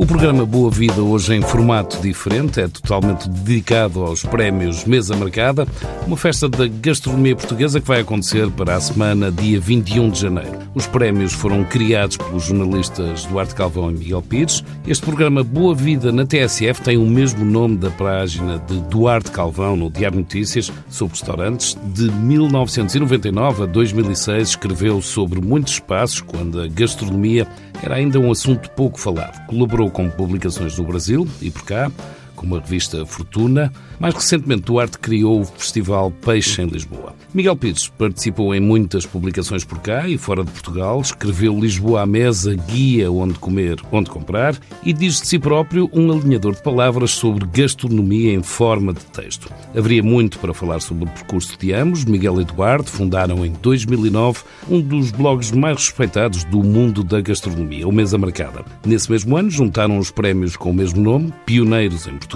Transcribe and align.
O 0.00 0.06
programa 0.06 0.46
Boa 0.46 0.70
Vida, 0.70 1.02
hoje 1.02 1.34
em 1.34 1.42
formato 1.42 2.00
diferente, 2.00 2.58
é 2.58 2.66
totalmente 2.66 3.28
dedicado 3.28 4.00
aos 4.00 4.22
prémios 4.22 4.86
Mesa 4.86 5.14
Marcada, 5.14 5.68
uma 6.06 6.16
festa 6.16 6.48
da 6.48 6.66
gastronomia 6.66 7.36
portuguesa 7.36 7.82
que 7.82 7.86
vai 7.86 8.00
acontecer 8.00 8.50
para 8.50 8.76
a 8.76 8.80
semana, 8.80 9.30
dia 9.30 9.60
21 9.60 10.08
de 10.08 10.20
janeiro. 10.20 10.58
Os 10.74 10.86
prémios 10.86 11.34
foram 11.34 11.64
criados 11.64 12.16
pelos 12.16 12.44
jornalistas 12.44 13.26
Duarte 13.26 13.54
Calvão 13.54 13.90
e 13.90 13.94
Miguel 13.94 14.22
Pires. 14.22 14.64
Este 14.86 15.04
programa 15.04 15.44
Boa 15.44 15.74
Vida 15.74 16.10
na 16.10 16.24
TSF 16.24 16.80
tem 16.80 16.96
o 16.96 17.04
mesmo 17.04 17.44
nome 17.44 17.76
da 17.76 17.90
página 17.90 18.58
de 18.58 18.80
Duarte 18.84 19.30
Calvão 19.30 19.76
no 19.76 19.90
Diário 19.90 20.20
Notícias 20.20 20.72
sobre 20.88 21.18
restaurantes. 21.18 21.76
De 21.92 22.10
1999 22.10 23.64
a 23.64 23.66
2006 23.66 24.48
escreveu 24.48 25.02
sobre 25.02 25.42
muitos 25.42 25.74
espaços 25.74 26.22
quando 26.22 26.58
a 26.58 26.68
gastronomia 26.68 27.46
era 27.82 27.96
ainda 27.96 28.18
um 28.18 28.30
assunto 28.30 28.70
pouco 28.70 28.98
falado. 28.98 29.44
Colaborou 29.46 29.90
com 29.90 30.08
publicações 30.10 30.76
no 30.76 30.84
Brasil 30.84 31.26
e 31.40 31.50
por 31.50 31.64
cá, 31.64 31.90
como 32.40 32.56
a 32.56 32.58
revista 32.58 33.04
Fortuna. 33.04 33.70
Mais 33.98 34.14
recentemente, 34.14 34.62
Duarte 34.62 34.98
criou 34.98 35.42
o 35.42 35.44
Festival 35.44 36.10
Peixe 36.10 36.62
em 36.62 36.66
Lisboa. 36.66 37.14
Miguel 37.34 37.54
Pires 37.54 37.86
participou 37.86 38.54
em 38.54 38.60
muitas 38.60 39.04
publicações 39.04 39.62
por 39.62 39.78
cá 39.80 40.08
e 40.08 40.16
fora 40.16 40.42
de 40.42 40.50
Portugal, 40.50 40.98
escreveu 41.02 41.60
Lisboa 41.60 42.00
à 42.00 42.06
mesa, 42.06 42.54
guia 42.54 43.12
onde 43.12 43.38
comer, 43.38 43.78
onde 43.92 44.08
comprar 44.08 44.58
e 44.82 44.94
diz 44.94 45.20
de 45.20 45.28
si 45.28 45.38
próprio 45.38 45.90
um 45.92 46.10
alinhador 46.10 46.54
de 46.54 46.62
palavras 46.62 47.10
sobre 47.10 47.46
gastronomia 47.46 48.32
em 48.32 48.42
forma 48.42 48.94
de 48.94 49.04
texto. 49.04 49.52
Haveria 49.76 50.02
muito 50.02 50.38
para 50.38 50.54
falar 50.54 50.80
sobre 50.80 51.04
o 51.04 51.08
percurso 51.08 51.58
de 51.58 51.72
ambos. 51.74 52.06
Miguel 52.06 52.40
e 52.40 52.44
Duarte 52.44 52.90
fundaram 52.90 53.44
em 53.44 53.52
2009 53.52 54.40
um 54.68 54.80
dos 54.80 55.10
blogs 55.10 55.52
mais 55.52 55.76
respeitados 55.76 56.42
do 56.44 56.62
mundo 56.62 57.04
da 57.04 57.20
gastronomia, 57.20 57.86
o 57.86 57.92
Mesa 57.92 58.16
Marcada. 58.16 58.64
Nesse 58.84 59.10
mesmo 59.10 59.36
ano, 59.36 59.50
juntaram 59.50 59.98
os 59.98 60.10
prémios 60.10 60.56
com 60.56 60.70
o 60.70 60.74
mesmo 60.74 61.02
nome, 61.02 61.32
Pioneiros 61.44 62.06
em 62.06 62.12
Portugal, 62.12 62.29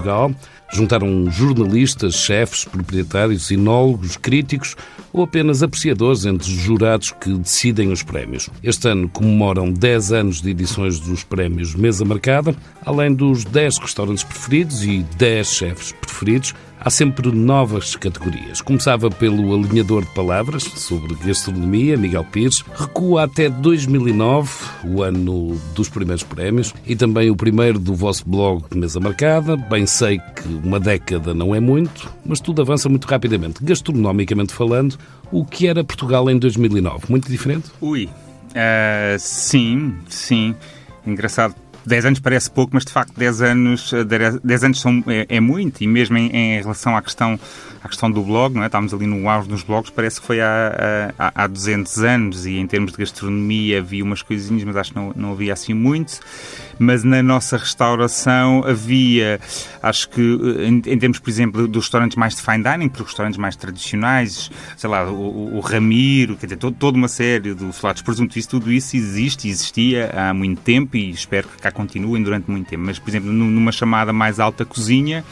Juntaram 0.73 1.31
jornalistas, 1.31 2.17
chefes, 2.17 2.65
proprietários, 2.65 3.47
sinólogos, 3.47 4.17
críticos 4.17 4.77
ou 5.13 5.23
apenas 5.23 5.63
apreciadores 5.63 6.25
entre 6.25 6.49
os 6.49 6.57
jurados 6.57 7.13
que 7.13 7.33
decidem 7.35 7.93
os 7.93 8.03
prémios. 8.03 8.51
Este 8.63 8.89
ano 8.89 9.09
comemoram 9.09 9.71
10 9.71 10.13
anos 10.13 10.43
de 10.43 10.51
edições 10.51 10.99
dos 10.99 11.23
prémios 11.23 11.75
Mesa 11.75 12.05
Marcada, 12.05 12.55
além 12.85 13.15
dos 13.15 13.45
10 13.45 13.79
restaurantes 13.79 14.25
preferidos 14.25 14.85
e 14.85 15.05
10 15.17 15.47
chefes 15.47 15.93
preferidos, 15.93 16.55
há 16.85 16.91
sempre 16.91 17.33
novas 17.33 17.97
categorias. 17.97 18.61
Começava 18.61 19.11
pelo 19.11 19.55
alinhador 19.55 20.05
de 20.05 20.11
palavras 20.11 20.65
sobre 20.65 21.15
gastronomia, 21.15 21.97
Miguel 21.97 22.25
Pires, 22.25 22.63
recua 22.75 23.25
até 23.25 23.49
2009, 23.49 24.51
o 24.85 25.03
ano 25.03 25.59
dos 25.75 25.89
primeiros 25.89 26.23
prémios, 26.23 26.75
e 26.87 26.95
também 26.95 27.31
o 27.31 27.37
primeiro 27.37 27.79
do 27.79 27.95
vosso 27.95 28.29
blog 28.29 28.65
mesa 28.75 29.01
marcada. 29.01 29.57
Bem 29.57 29.87
sei 29.87 30.19
que 30.19 30.49
uma 30.49 30.79
década 30.79 31.33
não 31.33 31.55
é 31.55 31.61
muito, 31.61 32.13
mas 32.25 32.41
tudo 32.41 32.61
avança 32.61 32.89
muito 32.89 33.07
rapidamente. 33.07 33.65
Gastronomicamente 33.65 34.53
falando, 34.53 34.99
o 35.33 35.45
que 35.45 35.67
era 35.67 35.83
Portugal 35.83 36.29
em 36.31 36.39
2009? 36.39 37.07
Muito 37.09 37.31
diferente? 37.31 37.71
Ui, 37.81 38.05
uh, 38.05 39.19
sim, 39.19 39.95
sim. 40.09 40.55
Engraçado 41.07 41.64
10 41.87 42.07
anos 42.07 42.21
parece 42.21 42.51
pouco, 42.51 42.73
mas 42.75 42.85
de 42.85 42.93
facto 42.93 43.15
10 43.17 43.43
anos, 43.43 43.93
10 44.43 44.63
eh, 44.63 44.67
anos 44.67 44.81
são, 44.81 45.05
é, 45.07 45.27
é 45.29 45.41
muito, 45.41 45.83
e 45.83 45.87
mesmo 45.87 46.17
em, 46.17 46.31
em, 46.31 46.61
relação 46.61 46.97
à 46.97 47.03
questão, 47.03 47.39
à 47.83 47.89
questão 47.89 48.11
do 48.11 48.23
blog, 48.23 48.55
não 48.55 48.63
é? 48.63 48.67
estávamos 48.67 48.95
ali 48.95 49.07
no 49.07 49.29
auge 49.29 49.49
dos 49.49 49.63
blogs, 49.63 49.91
parece 49.91 50.21
que 50.21 50.27
foi 50.27 50.41
há, 50.41 51.13
há, 51.19 51.45
há 51.45 51.47
200 51.47 51.99
anos, 51.99 52.47
e 52.47 52.57
em 52.59 52.67
termos 52.67 52.93
de 52.93 52.99
gastronomia 52.99 53.79
havia 53.79 54.03
umas 54.03 54.23
coisinhas, 54.23 54.65
mas 54.65 54.77
acho 54.77 54.93
que 54.93 54.97
não, 54.97 55.13
não 55.15 55.33
havia 55.33 55.53
assim 55.53 55.75
muito. 55.75 56.21
Mas 56.77 57.05
na 57.05 57.23
nossa 57.23 57.57
restauração 57.57 58.65
havia, 58.67 59.39
acho 59.81 60.09
que 60.09 60.21
em, 60.21 60.83
em 60.85 60.99
termos, 60.99 61.21
por 61.21 61.31
exemplo, 61.31 61.69
dos 61.69 61.85
restaurantes 61.85 62.17
mais 62.17 62.35
de 62.35 62.43
fine 62.43 62.65
dining, 62.65 62.91
os 62.93 63.01
restaurantes 63.01 63.39
mais 63.39 63.55
tradicionais, 63.55 64.51
sei 64.77 64.91
lá, 64.91 65.09
o, 65.09 65.57
o 65.57 65.61
Ramiro, 65.61 66.37
quer 66.37 66.47
dizer, 66.47 66.57
todo, 66.57 66.75
toda 66.75 66.97
uma 66.97 67.07
série 67.07 67.55
de 67.55 67.73
flatos 67.73 68.03
presunto, 68.03 68.37
isso, 68.39 68.49
tudo 68.49 68.73
isso 68.73 68.97
existe, 68.97 69.49
existia 69.49 70.11
há 70.15 70.35
muito 70.35 70.61
tempo 70.63 70.97
e 70.97 71.11
espero 71.11 71.49
que 71.49 71.59
cá 71.59 71.71
continuem 71.75 72.23
durante 72.23 72.51
muito 72.51 72.69
tempo. 72.69 72.85
Mas, 72.87 72.99
por 72.99 73.11
exemplo, 73.11 73.31
numa 73.31 73.73
chamada 73.73 74.13
mais 74.13 74.41
alta 74.41 74.65
cozinha, 74.65 75.25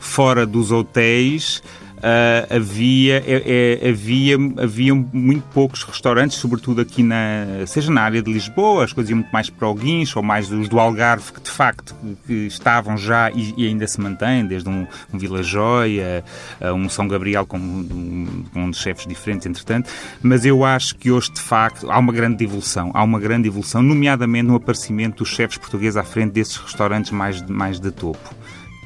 fora 0.00 0.44
dos 0.44 0.72
hotéis, 0.72 1.62
uh, 2.02 2.56
havia, 2.56 3.22
é, 3.26 3.80
é, 3.82 3.88
havia, 3.88 4.36
havia 4.60 4.94
muito 4.94 5.44
poucos 5.52 5.82
restaurantes, 5.84 6.36
sobretudo 6.36 6.80
aqui 6.80 7.02
na, 7.02 7.64
seja 7.66 7.90
na 7.90 8.02
área 8.02 8.20
de 8.20 8.32
Lisboa, 8.32 8.84
as 8.84 8.92
coisas 8.92 9.10
iam 9.10 9.18
muito 9.18 9.30
mais 9.32 9.48
para 9.48 9.68
o 9.68 9.74
Guincho, 9.74 10.18
ou 10.18 10.24
mais 10.24 10.50
os 10.50 10.68
do 10.68 10.78
Algarve, 10.78 11.32
que 11.32 11.40
de 11.40 11.50
facto 11.50 11.94
que 12.26 12.46
estavam 12.46 12.96
já 12.96 13.30
e, 13.30 13.54
e 13.56 13.66
ainda 13.66 13.86
se 13.86 14.00
mantêm, 14.00 14.44
desde 14.46 14.68
um, 14.68 14.86
um 15.12 15.18
Vila 15.18 15.42
Joia, 15.42 16.24
uh, 16.60 16.72
um 16.72 16.88
São 16.88 17.06
Gabriel 17.06 17.46
com 17.46 17.58
um, 17.58 18.44
um 18.54 18.72
chefes 18.72 19.06
diferentes, 19.06 19.46
entretanto, 19.46 19.90
mas 20.22 20.44
eu 20.44 20.64
acho 20.64 20.96
que 20.96 21.10
hoje 21.10 21.32
de 21.32 21.40
facto 21.40 21.90
há 21.90 21.98
uma 21.98 22.12
grande 22.12 22.44
evolução, 22.44 22.90
há 22.94 23.02
uma 23.02 23.20
grande 23.20 23.48
evolução, 23.48 23.82
nomeadamente 23.82 24.48
no 24.48 24.56
aparecimento 24.56 25.18
dos 25.18 25.28
chefes 25.28 25.58
portugueses 25.58 25.96
à 25.96 26.02
frente 26.02 26.32
desses 26.32 26.56
restaurantes 26.56 27.10
mais, 27.10 27.40
mais 27.42 27.78
de 27.78 27.90
topo. 27.90 28.34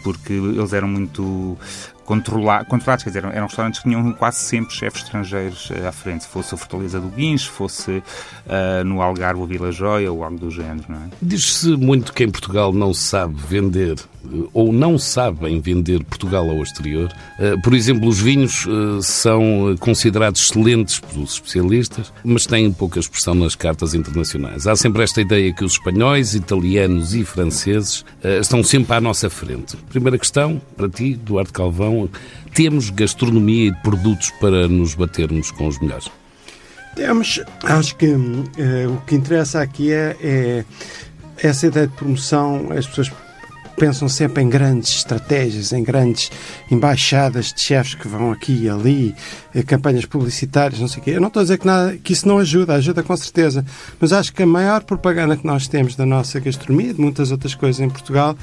Porque 0.02 0.32
eles 0.34 0.72
eram 0.72 0.86
muito 0.86 1.58
controlar, 2.06 2.64
controlados, 2.64 3.04
quer 3.04 3.10
dizer, 3.10 3.24
eram 3.24 3.46
restaurantes 3.46 3.80
que 3.80 3.88
tinham 3.88 4.12
quase 4.12 4.38
sempre 4.38 4.74
chefes 4.74 5.02
estrangeiros 5.02 5.70
uh, 5.70 5.88
à 5.88 5.92
frente, 5.92 6.24
se 6.24 6.28
fosse 6.30 6.54
a 6.54 6.58
Fortaleza 6.58 7.00
do 7.00 7.08
Guincho, 7.08 7.50
fosse 7.50 7.90
uh, 7.90 8.84
no 8.84 9.02
Algarve 9.02 9.40
ou 9.40 9.46
Vila 9.46 9.72
Joia 9.72 10.10
ou 10.10 10.24
algo 10.24 10.38
do 10.38 10.50
género, 10.50 10.84
não 10.88 10.96
é? 10.96 11.08
Diz-se 11.20 11.76
muito 11.76 12.12
que 12.12 12.24
em 12.24 12.30
Portugal 12.30 12.72
não 12.72 12.94
sabe 12.94 13.34
vender 13.48 13.96
ou 14.52 14.72
não 14.72 14.98
sabem 14.98 15.60
vender 15.60 16.02
Portugal 16.04 16.48
ao 16.48 16.62
exterior. 16.62 17.12
Eh, 17.38 17.56
por 17.62 17.74
exemplo, 17.74 18.08
os 18.08 18.20
vinhos 18.20 18.66
eh, 18.66 18.98
são 19.02 19.76
considerados 19.78 20.42
excelentes 20.42 21.00
pelos 21.00 21.34
especialistas, 21.34 22.12
mas 22.24 22.46
têm 22.46 22.72
pouca 22.72 22.98
expressão 22.98 23.34
nas 23.34 23.54
cartas 23.54 23.94
internacionais. 23.94 24.66
Há 24.66 24.76
sempre 24.76 25.02
esta 25.02 25.20
ideia 25.20 25.52
que 25.52 25.64
os 25.64 25.72
espanhóis, 25.72 26.34
italianos 26.34 27.14
e 27.14 27.24
franceses 27.24 28.04
eh, 28.22 28.38
estão 28.38 28.62
sempre 28.62 28.94
à 28.94 29.00
nossa 29.00 29.30
frente. 29.30 29.76
Primeira 29.88 30.18
questão, 30.18 30.60
para 30.76 30.88
ti, 30.88 31.14
Duarte 31.14 31.52
Calvão, 31.52 31.95
temos 32.54 32.90
gastronomia 32.90 33.68
e 33.68 33.82
produtos 33.82 34.30
para 34.40 34.68
nos 34.68 34.94
batermos 34.94 35.50
com 35.50 35.66
os 35.66 35.78
melhores? 35.78 36.10
Temos, 36.94 37.40
acho 37.62 37.94
que 37.96 38.06
o 38.06 39.00
que 39.06 39.14
interessa 39.14 39.60
aqui 39.60 39.92
é, 39.92 40.16
é 40.22 40.64
essa 41.36 41.66
ideia 41.66 41.86
de 41.86 41.92
promoção, 41.94 42.68
as 42.72 42.86
pessoas 42.86 43.12
pensam 43.76 44.08
sempre 44.08 44.42
em 44.42 44.48
grandes 44.48 44.96
estratégias, 44.96 45.72
em 45.72 45.82
grandes 45.82 46.30
embaixadas 46.70 47.52
de 47.52 47.60
chefes 47.60 47.94
que 47.94 48.08
vão 48.08 48.32
aqui 48.32 48.64
e 48.64 48.68
ali, 48.70 49.14
campanhas 49.62 50.04
publicitárias, 50.04 50.80
não 50.80 50.88
sei 50.88 51.00
o 51.00 51.04
quê. 51.04 51.10
Eu 51.12 51.20
não 51.20 51.28
estou 51.28 51.40
a 51.40 51.44
dizer 51.44 51.58
que, 51.58 51.66
nada, 51.66 51.96
que 51.96 52.12
isso 52.12 52.26
não 52.26 52.38
ajuda, 52.38 52.74
ajuda 52.74 53.02
com 53.02 53.16
certeza, 53.16 53.64
mas 54.00 54.12
acho 54.12 54.32
que 54.32 54.42
a 54.42 54.46
maior 54.46 54.82
propaganda 54.82 55.36
que 55.36 55.46
nós 55.46 55.66
temos 55.66 55.96
da 55.96 56.04
nossa 56.04 56.38
gastronomia, 56.40 56.92
de 56.92 57.00
muitas 57.00 57.30
outras 57.30 57.54
coisas 57.54 57.80
em 57.80 57.88
Portugal, 57.88 58.36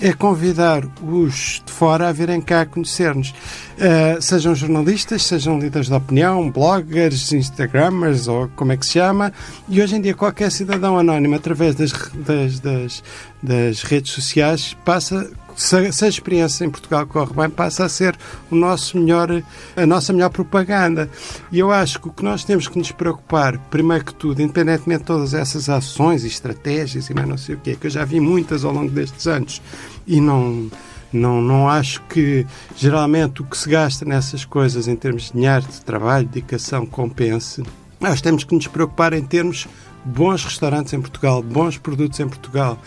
é 0.00 0.12
convidar 0.12 0.84
os 1.02 1.62
de 1.64 1.72
fora 1.72 2.08
a 2.08 2.12
virem 2.12 2.40
cá 2.40 2.66
conhecer-nos. 2.66 3.30
Uh, 3.30 4.20
sejam 4.20 4.54
jornalistas, 4.54 5.22
sejam 5.22 5.58
líderes 5.58 5.88
de 5.88 5.94
opinião, 5.94 6.50
bloggers, 6.50 7.32
instagramers 7.32 8.28
ou 8.28 8.48
como 8.54 8.72
é 8.72 8.76
que 8.76 8.84
se 8.84 8.92
chama. 8.92 9.32
E 9.68 9.80
hoje 9.80 9.96
em 9.96 10.00
dia 10.00 10.14
qualquer 10.14 10.50
cidadão 10.50 10.98
anónimo, 10.98 11.34
através 11.34 11.74
das, 11.74 11.92
das, 12.14 12.60
das, 12.60 13.02
das 13.42 13.82
redes 13.82 14.12
sociais, 14.12 14.76
passa 14.84 15.30
se, 15.56 15.90
se, 15.90 16.04
a 16.04 16.08
experiência 16.08 16.64
em 16.64 16.70
Portugal 16.70 17.06
corre 17.06 17.32
bem, 17.32 17.48
passa 17.48 17.84
a 17.84 17.88
ser 17.88 18.16
o 18.50 18.54
nosso 18.54 18.98
melhor, 18.98 19.42
a 19.74 19.86
nossa 19.86 20.12
melhor 20.12 20.28
propaganda. 20.28 21.10
E 21.50 21.58
eu 21.58 21.72
acho 21.72 21.98
que 21.98 22.08
o 22.08 22.12
que 22.12 22.22
nós 22.22 22.44
temos 22.44 22.68
que 22.68 22.78
nos 22.78 22.92
preocupar, 22.92 23.58
primeiro 23.70 24.04
que 24.04 24.14
tudo, 24.14 24.42
independentemente 24.42 25.00
de 25.00 25.06
todas 25.06 25.32
essas 25.32 25.68
ações 25.70 26.24
e 26.24 26.28
estratégias 26.28 27.08
e 27.08 27.14
mais 27.14 27.26
não 27.26 27.38
sei 27.38 27.54
o 27.54 27.58
quê, 27.58 27.74
que 27.74 27.86
eu 27.86 27.90
já 27.90 28.04
vi 28.04 28.20
muitas 28.20 28.64
ao 28.64 28.72
longo 28.72 28.90
destes 28.90 29.26
anos 29.26 29.62
e 30.06 30.20
não. 30.20 30.70
Não, 31.12 31.40
não 31.40 31.68
acho 31.68 32.02
que 32.10 32.44
geralmente 32.76 33.40
o 33.40 33.44
que 33.44 33.56
se 33.56 33.70
gasta 33.70 34.04
nessas 34.04 34.44
coisas 34.44 34.88
em 34.88 34.96
termos 34.96 35.26
de 35.26 35.32
dinheiro, 35.34 35.64
de 35.64 35.80
trabalho, 35.80 36.26
de 36.26 36.32
dedicação, 36.32 36.84
compense. 36.84 37.62
Nós 38.00 38.20
temos 38.20 38.44
que 38.44 38.54
nos 38.54 38.66
preocupar 38.66 39.12
em 39.14 39.22
termos 39.22 39.66
bons 40.04 40.44
restaurantes 40.44 40.92
em 40.92 41.00
Portugal, 41.00 41.42
bons 41.42 41.78
produtos 41.78 42.20
em 42.20 42.28
Portugal, 42.28 42.78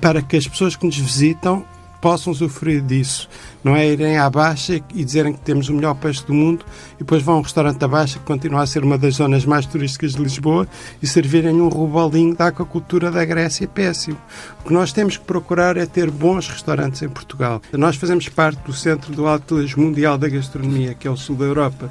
para 0.00 0.22
que 0.22 0.36
as 0.36 0.46
pessoas 0.46 0.76
que 0.76 0.86
nos 0.86 0.96
visitam 0.96 1.64
possam 2.06 2.32
usufruir 2.32 2.82
disso. 2.82 3.28
Não 3.64 3.74
é 3.74 3.84
irem 3.84 4.16
à 4.16 4.30
Baixa 4.30 4.80
e 4.94 5.04
dizerem 5.04 5.32
que 5.32 5.40
temos 5.40 5.68
o 5.68 5.74
melhor 5.74 5.96
peixe 5.96 6.24
do 6.24 6.32
mundo 6.32 6.64
e 6.94 6.98
depois 6.98 7.20
vão 7.20 7.34
a 7.34 7.38
um 7.38 7.42
restaurante 7.42 7.78
da 7.78 7.88
Baixa, 7.88 8.20
que 8.20 8.24
continua 8.24 8.62
a 8.62 8.66
ser 8.66 8.84
uma 8.84 8.96
das 8.96 9.14
zonas 9.14 9.44
mais 9.44 9.66
turísticas 9.66 10.14
de 10.14 10.22
Lisboa, 10.22 10.68
e 11.02 11.06
servirem 11.06 11.60
um 11.60 11.66
robolinho 11.66 12.36
da 12.36 12.46
aquacultura 12.46 13.10
da 13.10 13.24
Grécia 13.24 13.66
péssimo. 13.66 14.16
O 14.60 14.68
que 14.68 14.72
nós 14.72 14.92
temos 14.92 15.16
que 15.16 15.24
procurar 15.24 15.76
é 15.76 15.84
ter 15.84 16.08
bons 16.12 16.48
restaurantes 16.48 17.02
em 17.02 17.08
Portugal. 17.08 17.60
Nós 17.72 17.96
fazemos 17.96 18.28
parte 18.28 18.62
do 18.62 18.72
Centro 18.72 19.12
do 19.12 19.26
Atlas 19.26 19.74
Mundial 19.74 20.16
da 20.16 20.28
Gastronomia, 20.28 20.94
que 20.94 21.08
é 21.08 21.10
o 21.10 21.16
sul 21.16 21.34
da 21.34 21.44
Europa. 21.44 21.90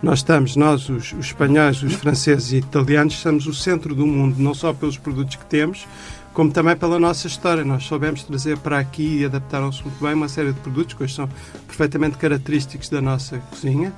Nós 0.00 0.20
estamos, 0.20 0.54
nós, 0.54 0.88
os, 0.88 1.12
os 1.12 1.26
espanhóis, 1.26 1.82
os 1.82 1.94
franceses 1.94 2.52
e 2.52 2.58
italianos, 2.58 3.14
somos 3.16 3.48
o 3.48 3.52
centro 3.52 3.96
do 3.96 4.06
mundo, 4.06 4.36
não 4.38 4.54
só 4.54 4.72
pelos 4.72 4.96
produtos 4.96 5.34
que 5.34 5.46
temos, 5.46 5.88
como 6.36 6.52
também 6.52 6.76
pela 6.76 6.98
nossa 6.98 7.26
história. 7.26 7.64
Nós 7.64 7.84
soubemos 7.84 8.22
trazer 8.22 8.58
para 8.58 8.78
aqui 8.78 9.20
e 9.20 9.24
adaptaram-se 9.24 9.82
muito 9.82 10.04
bem 10.04 10.12
uma 10.12 10.28
série 10.28 10.52
de 10.52 10.60
produtos 10.60 10.92
que 10.92 11.02
hoje 11.02 11.14
são 11.14 11.26
perfeitamente 11.66 12.18
característicos 12.18 12.90
da 12.90 13.00
nossa 13.00 13.38
cozinha 13.38 13.90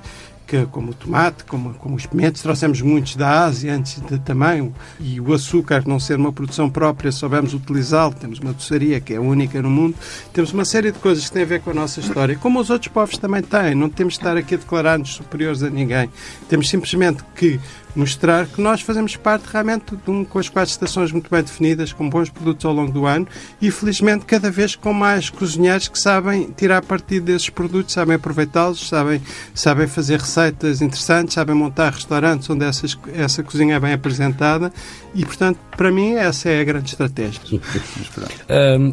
que, 0.47 0.65
como 0.65 0.89
o 0.89 0.93
tomate, 0.95 1.43
como, 1.43 1.75
como 1.75 1.95
os 1.95 2.07
pimentos, 2.07 2.41
trouxemos 2.41 2.81
muitos 2.81 3.15
da 3.15 3.43
Ásia 3.43 3.75
antes 3.75 4.01
de, 4.01 4.17
também, 4.17 4.73
e 4.99 5.21
o 5.21 5.31
açúcar, 5.31 5.83
não 5.85 5.99
ser 5.99 6.17
uma 6.17 6.33
produção 6.33 6.67
própria, 6.67 7.11
soubemos 7.11 7.53
utilizá-lo, 7.53 8.15
temos 8.15 8.39
uma 8.39 8.51
doçaria 8.51 8.99
que 8.99 9.13
é 9.13 9.19
única 9.19 9.61
no 9.61 9.69
mundo, 9.69 9.95
temos 10.33 10.51
uma 10.51 10.65
série 10.65 10.91
de 10.91 10.97
coisas 10.97 11.25
que 11.25 11.31
têm 11.33 11.43
a 11.43 11.45
ver 11.45 11.61
com 11.61 11.69
a 11.69 11.73
nossa 11.75 11.99
história, 11.99 12.35
como 12.35 12.59
os 12.59 12.71
outros 12.71 12.91
povos 12.91 13.15
também 13.19 13.43
têm, 13.43 13.75
não 13.75 13.89
temos 13.89 14.15
de 14.15 14.21
estar 14.21 14.35
aqui 14.35 14.55
a 14.55 14.57
declarar-nos 14.57 15.13
superiores 15.13 15.61
a 15.61 15.69
ninguém, 15.69 16.09
temos 16.47 16.67
simplesmente 16.67 17.23
que 17.35 17.59
mostrar 17.95 18.45
que 18.47 18.61
nós 18.61 18.81
fazemos 18.81 19.15
parte 19.15 19.45
realmente 19.51 19.97
um, 20.07 20.23
com 20.23 20.39
as 20.39 20.47
quatro 20.47 20.71
estações 20.71 21.11
muito 21.11 21.29
bem 21.29 21.41
definidas, 21.41 21.91
com 21.91 22.09
bons 22.09 22.29
produtos 22.29 22.65
ao 22.65 22.73
longo 22.73 22.91
do 22.91 23.05
ano 23.05 23.27
e, 23.61 23.71
felizmente, 23.71 24.25
cada 24.25 24.51
vez 24.51 24.75
com 24.75 24.93
mais 24.93 25.29
cozinheiros 25.29 25.87
que 25.87 25.99
sabem 25.99 26.49
tirar 26.55 26.81
partido 26.83 27.25
desses 27.25 27.49
produtos, 27.49 27.93
sabem 27.93 28.15
aproveitá-los, 28.15 28.87
sabem, 28.87 29.21
sabem 29.53 29.87
fazer 29.87 30.19
receitas 30.19 30.81
interessantes, 30.81 31.33
sabem 31.33 31.55
montar 31.55 31.93
restaurantes 31.93 32.49
onde 32.49 32.65
essas, 32.65 32.97
essa 33.13 33.43
cozinha 33.43 33.75
é 33.75 33.79
bem 33.79 33.93
apresentada 33.93 34.71
e, 35.13 35.25
portanto, 35.25 35.57
para 35.75 35.91
mim, 35.91 36.13
essa 36.13 36.49
é 36.49 36.61
a 36.61 36.63
grande 36.63 36.89
estratégia. 36.89 37.41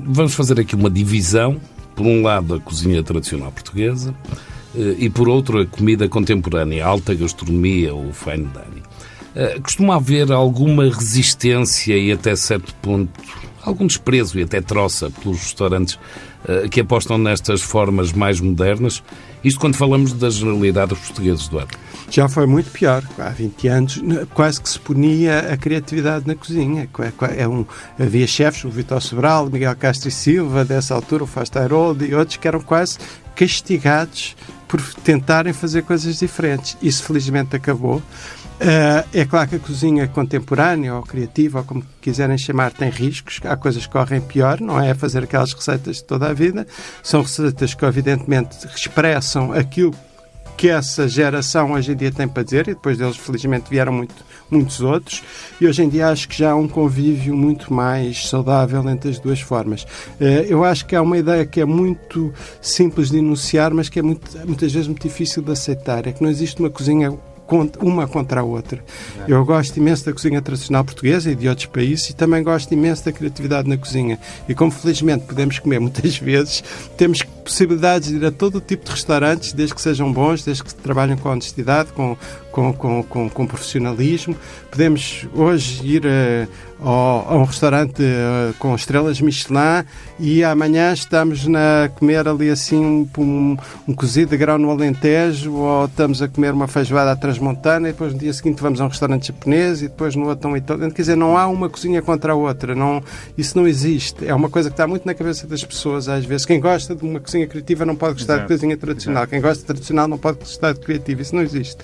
vamos 0.07 0.35
fazer 0.35 0.61
aqui 0.61 0.75
uma 0.75 0.91
divisão. 0.91 1.61
Por 1.95 2.05
um 2.05 2.23
lado, 2.23 2.55
a 2.55 2.61
cozinha 2.61 3.03
tradicional 3.03 3.51
portuguesa 3.51 4.15
e, 4.99 5.09
por 5.11 5.29
outro, 5.29 5.61
a 5.61 5.67
comida 5.67 6.09
contemporânea, 6.09 6.85
a 6.85 6.89
alta 6.89 7.15
gastronomia, 7.15 7.95
o 7.95 8.13
fine 8.13 8.47
dining. 8.47 8.83
Eh, 9.35 9.61
costuma 9.61 9.97
haver 9.97 10.33
alguma 10.33 10.85
resistência 10.85 11.97
e 11.97 12.11
até 12.11 12.35
certo 12.35 12.75
ponto 12.77 13.11
algum 13.63 13.87
desprezo 13.87 14.39
e 14.39 14.43
até 14.45 14.61
troça 14.61 15.11
pelos 15.11 15.39
restaurantes 15.39 15.95
uh, 15.95 16.69
que 16.71 16.81
apostam 16.81 17.19
nestas 17.19 17.61
formas 17.61 18.13
mais 18.13 18.41
modernas. 18.41 19.03
Isto 19.43 19.61
quando 19.61 19.75
falamos 19.75 20.13
da 20.13 20.31
generalidade 20.31 20.91
dos 20.91 21.01
portugueses, 21.01 21.49
Eduardo. 21.49 21.77
Já 22.09 22.29
foi 22.29 22.47
muito 22.47 22.71
pior. 22.71 23.03
Há 23.19 23.31
20 23.31 23.69
anos 23.69 24.01
quase 24.33 24.61
que 24.61 24.69
se 24.69 24.79
punia 24.79 25.53
a 25.53 25.57
criatividade 25.57 26.27
na 26.27 26.37
cozinha. 26.37 26.89
É 27.37 27.49
um, 27.49 27.67
havia 27.99 28.27
chefes, 28.27 28.65
o 28.65 28.71
Vitor 28.71 29.03
Sobral, 29.03 29.51
Miguel 29.51 29.75
Castro 29.77 30.09
e 30.09 30.13
Silva, 30.13 30.65
dessa 30.65 30.95
altura, 30.95 31.25
o 31.25 31.27
Fasta 31.27 31.61
Harold 31.61 32.05
e 32.05 32.15
outros 32.15 32.37
que 32.37 32.47
eram 32.47 32.61
quase 32.61 32.99
castigados 33.37 34.35
por 34.67 34.83
tentarem 35.05 35.53
fazer 35.53 35.83
coisas 35.83 36.19
diferentes. 36.19 36.77
Isso 36.83 37.05
felizmente 37.05 37.55
acabou. 37.55 38.03
Uh, 38.57 39.07
é 39.13 39.25
claro 39.27 39.51
que 39.51 39.57
a 39.57 39.59
cozinha 39.59 40.09
contemporânea 40.09 40.95
ou 40.95 41.03
criativa, 41.03 41.59
ou 41.59 41.65
como 41.65 41.85
quiserem 42.01 42.39
chamar, 42.39 42.73
tem 42.73 42.89
riscos. 42.89 43.39
Há 43.45 43.55
coisas 43.55 43.87
que 43.87 43.93
correm 43.93 44.21
pior, 44.21 44.61
não 44.61 44.81
é 44.81 44.95
fazer 44.95 45.25
aquelas 45.25 45.53
receitas 45.53 45.97
de 45.97 46.05
toda 46.05 46.29
a 46.29 46.33
vida. 46.33 46.67
São 47.03 47.23
receitas 47.23 47.75
que, 47.75 47.85
evidentemente, 47.85 48.57
expressam 48.75 49.53
aquilo 49.53 49.95
que 50.57 50.71
essa 50.71 51.07
geração 51.07 51.73
hoje 51.73 51.93
em 51.93 51.97
dia 51.97 52.11
tem 52.11 52.27
para 52.27 52.43
dizer, 52.43 52.67
e 52.67 52.75
depois 52.75 52.97
deles, 52.97 53.17
felizmente, 53.17 53.69
vieram 53.69 53.93
muito, 53.93 54.15
muitos 54.51 54.81
outros. 54.81 55.23
E 55.61 55.67
hoje 55.67 55.83
em 55.83 55.89
dia 55.89 56.09
acho 56.09 56.29
que 56.29 56.37
já 56.39 56.53
há 56.53 56.57
um 56.57 56.69
convívio 56.69 57.35
muito 57.35 57.73
mais 57.73 58.29
saudável 58.29 58.89
entre 58.89 59.11
as 59.11 59.19
duas 59.19 59.41
formas. 59.41 59.83
Uh, 60.21 60.47
eu 60.49 60.65
acho 60.65 60.87
que 60.87 60.95
há 60.95 61.03
uma 61.03 61.19
ideia 61.19 61.45
que 61.45 61.61
é 61.61 61.65
muito 61.65 62.33
simples 62.61 63.11
de 63.11 63.19
enunciar, 63.19 63.73
mas 63.73 63.89
que 63.89 63.99
é 63.99 64.03
muito, 64.03 64.31
muitas 64.47 64.73
vezes 64.73 64.89
muito 64.89 65.03
difícil 65.03 65.43
de 65.43 65.53
aceitar: 65.53 66.07
é 66.07 66.13
que 66.13 66.23
não 66.23 66.31
existe 66.31 66.61
uma 66.61 66.71
cozinha 66.71 67.17
uma 67.81 68.07
contra 68.09 68.41
a 68.41 68.45
outra. 68.45 68.83
Eu 69.29 69.45
gosto 69.45 69.77
imenso 69.77 70.05
da 70.05 70.13
cozinha 70.13 70.43
tradicional 70.43 70.85
portuguesa 70.85 71.31
e 71.31 71.35
de 71.35 71.49
outros 71.49 71.67
países 71.67 72.11
e 72.11 72.15
também 72.15 72.43
gosto 72.43 72.73
imenso 72.73 73.05
da 73.05 73.13
criatividade 73.13 73.69
na 73.69 73.77
cozinha. 73.77 74.19
E 74.49 74.55
como 74.55 74.71
felizmente 74.71 75.25
podemos 75.25 75.59
comer 75.59 75.79
muitas 75.79 76.19
vezes, 76.19 76.65
temos 76.97 77.23
possibilidades 77.23 78.09
de 78.09 78.17
ir 78.17 78.25
a 78.25 78.33
todo 78.33 78.61
tipo 78.61 78.85
de 78.85 78.91
restaurantes, 78.91 79.53
desde 79.53 79.75
que 79.75 79.81
sejam 79.81 80.13
bons, 80.13 80.45
desde 80.45 80.65
que 80.65 80.75
trabalhem 80.75 81.17
com 81.17 81.29
honestidade, 81.29 81.93
com, 81.93 82.17
com, 82.51 82.73
com, 82.73 83.03
com, 83.05 83.31
com 83.31 83.47
profissionalismo. 83.47 84.37
Podemos 84.71 85.27
hoje 85.33 85.87
ir 85.87 86.03
a, 86.07 87.31
a 87.31 87.37
um 87.37 87.45
restaurante 87.45 88.03
uh, 88.03 88.53
com 88.59 88.75
estrelas 88.75 89.21
Michelin 89.21 89.85
e 90.19 90.43
amanhã 90.45 90.93
estamos 90.93 91.47
na, 91.47 91.85
a 91.85 91.89
comer 91.89 92.27
ali 92.27 92.51
assim 92.51 93.09
um, 93.17 93.57
um 93.87 93.95
cozido 93.95 94.31
de 94.31 94.37
grão 94.37 94.59
no 94.59 94.71
Alentejo 94.71 95.53
ou 95.55 95.87
estamos 95.87 96.21
a 96.21 96.29
comer 96.29 96.53
uma 96.53 96.67
feijoada 96.67 97.13
à 97.13 97.17
transmontana 97.37 97.89
e 97.89 97.93
depois 97.93 98.13
no 98.13 98.19
dia 98.19 98.33
seguinte 98.33 98.61
vamos 98.63 98.81
a 98.81 98.85
um 98.85 98.89
restaurante 98.89 99.29
japonês 99.29 99.83
e 99.83 99.89
depois 99.89 100.17
no 100.17 100.27
outro 100.27 100.51
um 100.51 100.57
italiano. 100.57 100.93
Quer 100.93 101.03
dizer, 101.03 101.17
não 101.17 101.37
há 101.37 101.47
uma 101.47 101.69
cozinha 101.69 102.03
contra 102.03 102.33
a 102.33 102.35
outra. 102.35 102.75
Não, 102.75 103.03
isso 103.37 103.57
não 103.57 103.69
existe. 103.69 104.27
É 104.27 104.35
uma 104.35 104.49
coisa 104.49 104.71
que 104.71 104.75
está 104.75 104.87
muito 104.87 105.07
na 105.07 105.15
cabeça 105.15 105.47
das 105.47 105.65
pessoas 105.65 106.09
às 106.09 106.25
vezes. 106.25 106.47
Quem 106.47 106.61
gosta 106.61 106.95
de 106.95 107.05
uma 107.05 107.21
cozinha 107.21 107.47
criativa 107.47 107.85
não 107.85 107.95
pode 107.95 108.15
gostar 108.15 108.35
Exato. 108.35 108.49
de 108.49 108.55
cozinha 108.55 108.77
tradicional. 108.77 109.23
Exato. 109.23 109.31
Quem 109.31 109.41
gosta 109.41 109.61
de 109.61 109.67
tradicional 109.67 110.09
não 110.09 110.19
pode 110.19 110.39
gostar 110.39 110.73
de 110.73 110.81
criativa. 110.81 111.23
Isso 111.23 111.35
não 111.35 111.43
existe. 111.43 111.79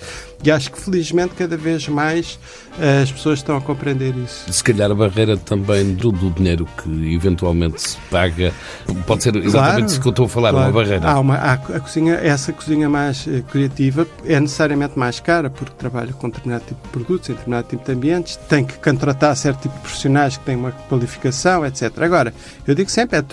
E 0.44 0.50
acho 0.50 0.72
que 0.72 0.80
felizmente 0.80 1.34
cada 1.34 1.56
vez 1.56 1.86
mais 1.88 2.38
uh, 2.78 3.02
as 3.02 3.12
pessoas 3.12 3.38
estão 3.38 3.56
a 3.56 3.60
compreender 3.60 4.14
isso. 4.16 4.52
Se 4.52 4.64
calhar 4.64 4.90
a 4.90 4.94
barreira 4.94 5.36
também 5.36 5.94
do, 5.94 6.10
do 6.10 6.30
dinheiro 6.30 6.66
que 6.82 7.14
eventualmente 7.14 7.80
se 7.80 7.96
paga 8.10 8.52
pode 9.06 9.22
ser 9.22 9.36
exatamente 9.36 9.52
claro, 9.52 9.86
isso 9.86 10.00
que 10.00 10.08
eu 10.08 10.10
estou 10.10 10.26
a 10.26 10.28
falar, 10.28 10.50
claro. 10.50 10.66
uma 10.66 10.72
barreira. 10.72 11.08
Há 11.08 11.20
uma, 11.20 11.36
há 11.36 11.52
a 11.52 11.80
cozinha, 11.80 12.14
essa 12.14 12.52
cozinha 12.52 12.88
mais 12.88 13.24
uh, 13.26 13.42
criativa 13.50 14.06
é 14.24 14.40
necessariamente 14.40 14.98
mais 14.98 15.20
cara 15.20 15.41
porque 15.50 15.74
trabalha 15.76 16.12
com 16.12 16.28
determinado 16.28 16.64
tipo 16.66 16.82
de 16.82 16.88
produtos, 16.88 17.28
em 17.28 17.32
determinado 17.32 17.68
tipo 17.68 17.84
de 17.84 17.92
ambientes, 17.92 18.36
tem 18.48 18.64
que 18.64 18.78
contratar 18.78 19.36
certo 19.36 19.62
tipo 19.62 19.74
de 19.74 19.80
profissionais 19.80 20.36
que 20.36 20.44
têm 20.44 20.56
uma 20.56 20.72
qualificação, 20.88 21.64
etc. 21.66 21.90
Agora, 22.00 22.34
eu 22.66 22.74
digo 22.74 22.90
sempre, 22.90 23.18
é, 23.18 23.24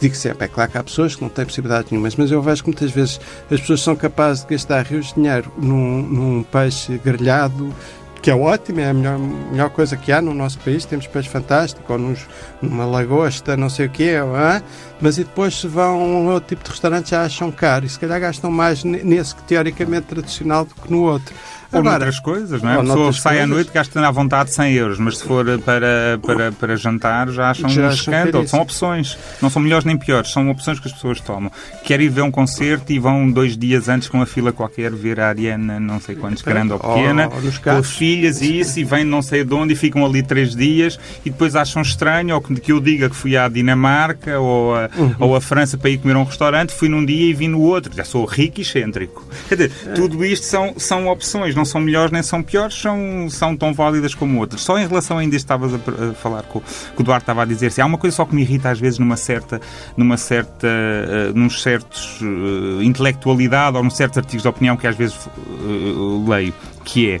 digo 0.00 0.14
sempre, 0.14 0.44
é 0.44 0.48
claro 0.48 0.70
que 0.70 0.78
há 0.78 0.82
pessoas 0.82 1.14
que 1.14 1.22
não 1.22 1.28
têm 1.28 1.44
possibilidade 1.44 1.88
nenhuma, 1.90 2.08
mas 2.16 2.30
eu 2.30 2.42
vejo 2.42 2.62
que 2.62 2.68
muitas 2.68 2.90
vezes 2.90 3.20
as 3.50 3.60
pessoas 3.60 3.80
são 3.80 3.96
capazes 3.96 4.44
de 4.44 4.50
gastar 4.50 4.84
rios 4.84 5.08
de 5.08 5.14
dinheiro 5.14 5.52
num, 5.58 6.02
num 6.02 6.42
peixe 6.42 6.98
grelhado 6.98 7.74
que 8.20 8.30
é 8.30 8.34
ótimo, 8.34 8.80
é 8.80 8.90
a 8.90 8.94
melhor, 8.94 9.18
melhor 9.18 9.70
coisa 9.70 9.96
que 9.96 10.10
há 10.10 10.20
no 10.20 10.34
nosso 10.34 10.58
país, 10.58 10.84
temos 10.84 11.06
peixe 11.06 11.28
fantástico, 11.28 11.92
ou 11.92 11.98
nos, 11.98 12.26
numa 12.60 12.84
lagosta, 12.84 13.56
não 13.56 13.70
sei 13.70 13.86
o 13.86 13.90
quê, 13.90 14.14
é? 14.14 14.62
mas 15.00 15.18
e 15.18 15.24
depois 15.24 15.60
se 15.60 15.66
vão 15.66 16.00
a 16.00 16.04
um 16.04 16.28
outro 16.28 16.48
tipo 16.48 16.64
de 16.64 16.70
restaurante 16.70 17.10
já 17.10 17.22
acham 17.22 17.50
caro, 17.50 17.86
e 17.86 17.88
se 17.88 17.98
calhar 17.98 18.20
gastam 18.20 18.50
mais 18.50 18.84
nesse 18.84 19.34
que 19.34 19.42
teoricamente 19.42 20.06
tradicional 20.06 20.64
do 20.64 20.74
que 20.74 20.90
no 20.90 21.02
outro. 21.02 21.34
Ou 21.70 21.80
Agora, 21.80 21.98
noutras 21.98 22.18
coisas, 22.18 22.62
não 22.62 22.70
é? 22.70 22.74
A 22.76 22.80
pessoa 22.80 23.12
sai 23.12 23.36
coisas. 23.36 23.44
à 23.44 23.46
noite 23.46 23.70
gasta 23.74 24.06
à 24.06 24.10
vontade 24.10 24.54
100 24.54 24.72
euros, 24.72 24.98
mas 24.98 25.18
se 25.18 25.24
for 25.24 25.44
para, 25.60 26.18
para, 26.24 26.52
para 26.52 26.76
jantar 26.76 27.28
já 27.28 27.50
acham 27.50 27.68
já 27.68 27.88
um 27.88 27.90
escândalo. 27.90 28.48
São 28.48 28.60
opções, 28.60 29.18
não 29.42 29.50
são 29.50 29.60
melhores 29.60 29.84
nem 29.84 29.96
piores, 29.96 30.32
são 30.32 30.48
opções 30.48 30.80
que 30.80 30.88
as 30.88 30.94
pessoas 30.94 31.20
tomam. 31.20 31.52
Querem 31.84 32.06
ir 32.06 32.08
ver 32.08 32.22
um 32.22 32.30
concerto 32.30 32.90
e 32.90 32.98
vão 32.98 33.30
dois 33.30 33.54
dias 33.54 33.86
antes 33.86 34.08
com 34.08 34.16
uma 34.16 34.24
fila 34.24 34.50
qualquer 34.50 34.92
ver 34.92 35.20
a 35.20 35.28
Ariana, 35.28 35.78
não 35.78 36.00
sei 36.00 36.16
quantos, 36.16 36.42
grande 36.42 36.72
ou 36.72 36.78
pequena, 36.78 37.28
ou, 37.28 37.34
ou 37.34 37.52
com 37.62 37.70
as 37.70 37.90
filhas 37.90 38.40
e 38.40 38.60
isso, 38.60 38.80
e 38.80 38.84
vêm 38.84 39.04
não 39.04 39.20
sei 39.20 39.44
de 39.44 39.52
onde 39.52 39.74
e 39.74 39.76
ficam 39.76 40.06
ali 40.06 40.22
três 40.22 40.56
dias 40.56 40.98
e 41.22 41.28
depois 41.28 41.54
acham 41.54 41.82
estranho, 41.82 42.34
ou 42.34 42.40
que 42.56 42.72
eu 42.72 42.80
diga 42.80 43.08
que 43.10 43.16
fui 43.16 43.36
à 43.36 43.48
Dinamarca 43.48 44.38
ou 44.38 44.74
a, 44.74 44.90
uhum. 44.96 45.14
ou 45.18 45.36
a 45.36 45.40
França 45.40 45.76
para 45.76 45.90
ir 45.90 45.98
comer 45.98 46.16
a 46.16 46.18
um 46.20 46.24
restaurante, 46.24 46.72
fui 46.72 46.88
num 46.88 47.04
dia 47.04 47.30
e 47.30 47.32
vim 47.32 47.48
no 47.48 47.60
outro. 47.60 47.94
Já 47.94 48.04
sou 48.04 48.24
rico 48.24 48.60
e 48.60 48.62
excêntrico. 48.62 49.24
Quer 49.48 49.54
dizer, 49.54 49.72
tudo 49.94 50.24
isto 50.24 50.46
são, 50.46 50.74
são 50.76 51.08
opções 51.08 51.54
não 51.54 51.64
são 51.64 51.80
melhores 51.80 52.12
nem 52.12 52.22
são 52.22 52.42
piores, 52.42 52.80
são, 52.80 53.28
são 53.30 53.56
tão 53.56 53.74
válidas 53.74 54.14
como 54.14 54.38
outras. 54.38 54.62
Só 54.62 54.78
em 54.78 54.86
relação 54.86 55.18
ainda 55.18 55.36
estavas 55.36 55.74
a, 55.74 55.76
a 55.76 56.14
falar 56.14 56.42
com, 56.44 56.60
que 56.60 57.00
o 57.00 57.02
Duarte 57.02 57.24
estava 57.24 57.42
a 57.42 57.44
dizer, 57.44 57.70
se 57.72 57.80
há 57.80 57.86
uma 57.86 57.98
coisa 57.98 58.16
só 58.16 58.24
que 58.24 58.34
me 58.34 58.42
irrita 58.42 58.70
às 58.70 58.78
vezes 58.78 58.98
numa 58.98 59.16
certa, 59.16 59.60
numa 59.96 60.16
certa, 60.16 60.66
uh, 60.66 61.38
num 61.38 61.50
certos 61.50 62.20
uh, 62.20 62.82
intelectualidade 62.82 63.76
ou 63.76 63.82
num 63.82 63.90
certos 63.90 64.18
artigos 64.18 64.42
de 64.42 64.48
opinião 64.48 64.76
que 64.76 64.86
às 64.86 64.96
vezes 64.96 65.16
uh, 65.26 66.28
leio, 66.28 66.54
que 66.84 67.10
é 67.10 67.20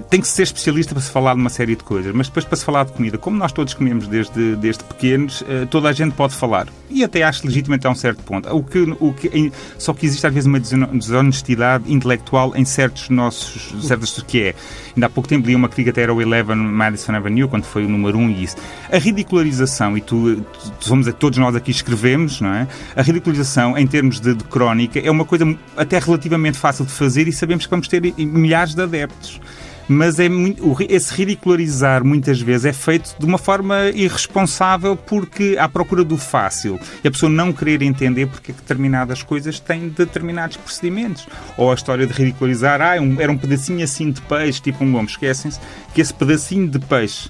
tem 0.00 0.20
que 0.20 0.28
ser 0.28 0.42
especialista 0.42 0.94
para 0.94 1.02
se 1.02 1.10
falar 1.10 1.34
de 1.34 1.40
uma 1.40 1.50
série 1.50 1.76
de 1.76 1.84
coisas, 1.84 2.14
mas 2.14 2.28
depois 2.28 2.44
para 2.44 2.56
se 2.56 2.64
falar 2.64 2.84
de 2.84 2.92
comida, 2.92 3.18
como 3.18 3.36
nós 3.36 3.52
todos 3.52 3.74
comemos 3.74 4.06
desde, 4.06 4.56
desde 4.56 4.84
pequenos, 4.84 5.44
eh, 5.48 5.66
toda 5.66 5.88
a 5.88 5.92
gente 5.92 6.14
pode 6.14 6.34
falar. 6.34 6.68
E 6.90 7.02
até 7.02 7.22
acho 7.22 7.46
legitimamente 7.46 7.86
a 7.86 7.90
um 7.90 7.94
certo 7.94 8.22
ponto. 8.22 8.54
O 8.54 8.62
que, 8.62 8.78
o 9.00 9.12
que, 9.12 9.52
só 9.78 9.94
que 9.94 10.04
existe 10.04 10.26
às 10.26 10.32
vezes 10.32 10.46
uma 10.46 10.60
desonestidade 10.60 11.92
intelectual 11.92 12.52
em 12.54 12.64
certos 12.64 13.08
nossos, 13.08 13.74
certos 13.86 14.22
que 14.22 14.42
é. 14.42 14.54
Ainda 14.94 15.06
há 15.06 15.10
pouco 15.10 15.28
tempo 15.28 15.46
li 15.46 15.54
uma 15.54 15.68
crítica 15.68 15.90
até 15.90 16.02
era 16.02 16.12
o 16.12 16.20
Eleven 16.20 16.56
Madison 16.56 17.14
Avenue, 17.14 17.48
quando 17.48 17.64
foi 17.64 17.84
o 17.84 17.88
número 17.88 18.18
1 18.18 18.20
um, 18.20 18.30
e 18.30 18.44
isso. 18.44 18.56
A 18.90 18.98
ridicularização, 18.98 19.96
e 19.96 20.00
tu, 20.00 20.44
somos, 20.80 21.10
todos 21.18 21.38
nós 21.38 21.56
aqui 21.56 21.70
escrevemos, 21.70 22.40
não 22.40 22.52
é? 22.52 22.68
A 22.94 23.02
ridicularização 23.02 23.76
em 23.78 23.86
termos 23.86 24.20
de, 24.20 24.34
de 24.34 24.44
crónica 24.44 25.00
é 25.00 25.10
uma 25.10 25.24
coisa 25.24 25.46
até 25.76 25.98
relativamente 25.98 26.58
fácil 26.58 26.84
de 26.84 26.92
fazer 26.92 27.26
e 27.26 27.32
sabemos 27.32 27.64
que 27.64 27.70
vamos 27.70 27.88
ter 27.88 28.02
milhares 28.18 28.74
de 28.74 28.82
adeptos 28.82 29.40
mas 29.88 30.18
é 30.18 30.28
muito, 30.28 30.76
esse 30.88 31.12
ridicularizar 31.14 32.04
muitas 32.04 32.40
vezes 32.40 32.66
é 32.66 32.72
feito 32.72 33.14
de 33.18 33.26
uma 33.26 33.38
forma 33.38 33.90
irresponsável 33.94 34.96
porque 34.96 35.56
à 35.58 35.68
procura 35.68 36.04
do 36.04 36.16
fácil 36.16 36.78
e 37.02 37.08
a 37.08 37.10
pessoa 37.10 37.30
não 37.30 37.52
querer 37.52 37.82
entender 37.82 38.26
porque 38.26 38.52
é 38.52 38.54
determinadas 38.54 39.22
coisas 39.22 39.58
têm 39.60 39.88
determinados 39.88 40.56
procedimentos. 40.56 41.26
Ou 41.56 41.70
a 41.70 41.74
história 41.74 42.06
de 42.06 42.12
ridicularizar, 42.12 42.80
ah, 42.80 42.96
era 43.18 43.32
um 43.32 43.38
pedacinho 43.38 43.82
assim 43.82 44.10
de 44.10 44.20
peixe, 44.22 44.60
tipo 44.60 44.84
um 44.84 44.92
lombo. 44.92 45.10
Esquecem-se 45.10 45.60
que 45.94 46.00
esse 46.00 46.14
pedacinho 46.14 46.68
de 46.68 46.78
peixe 46.78 47.28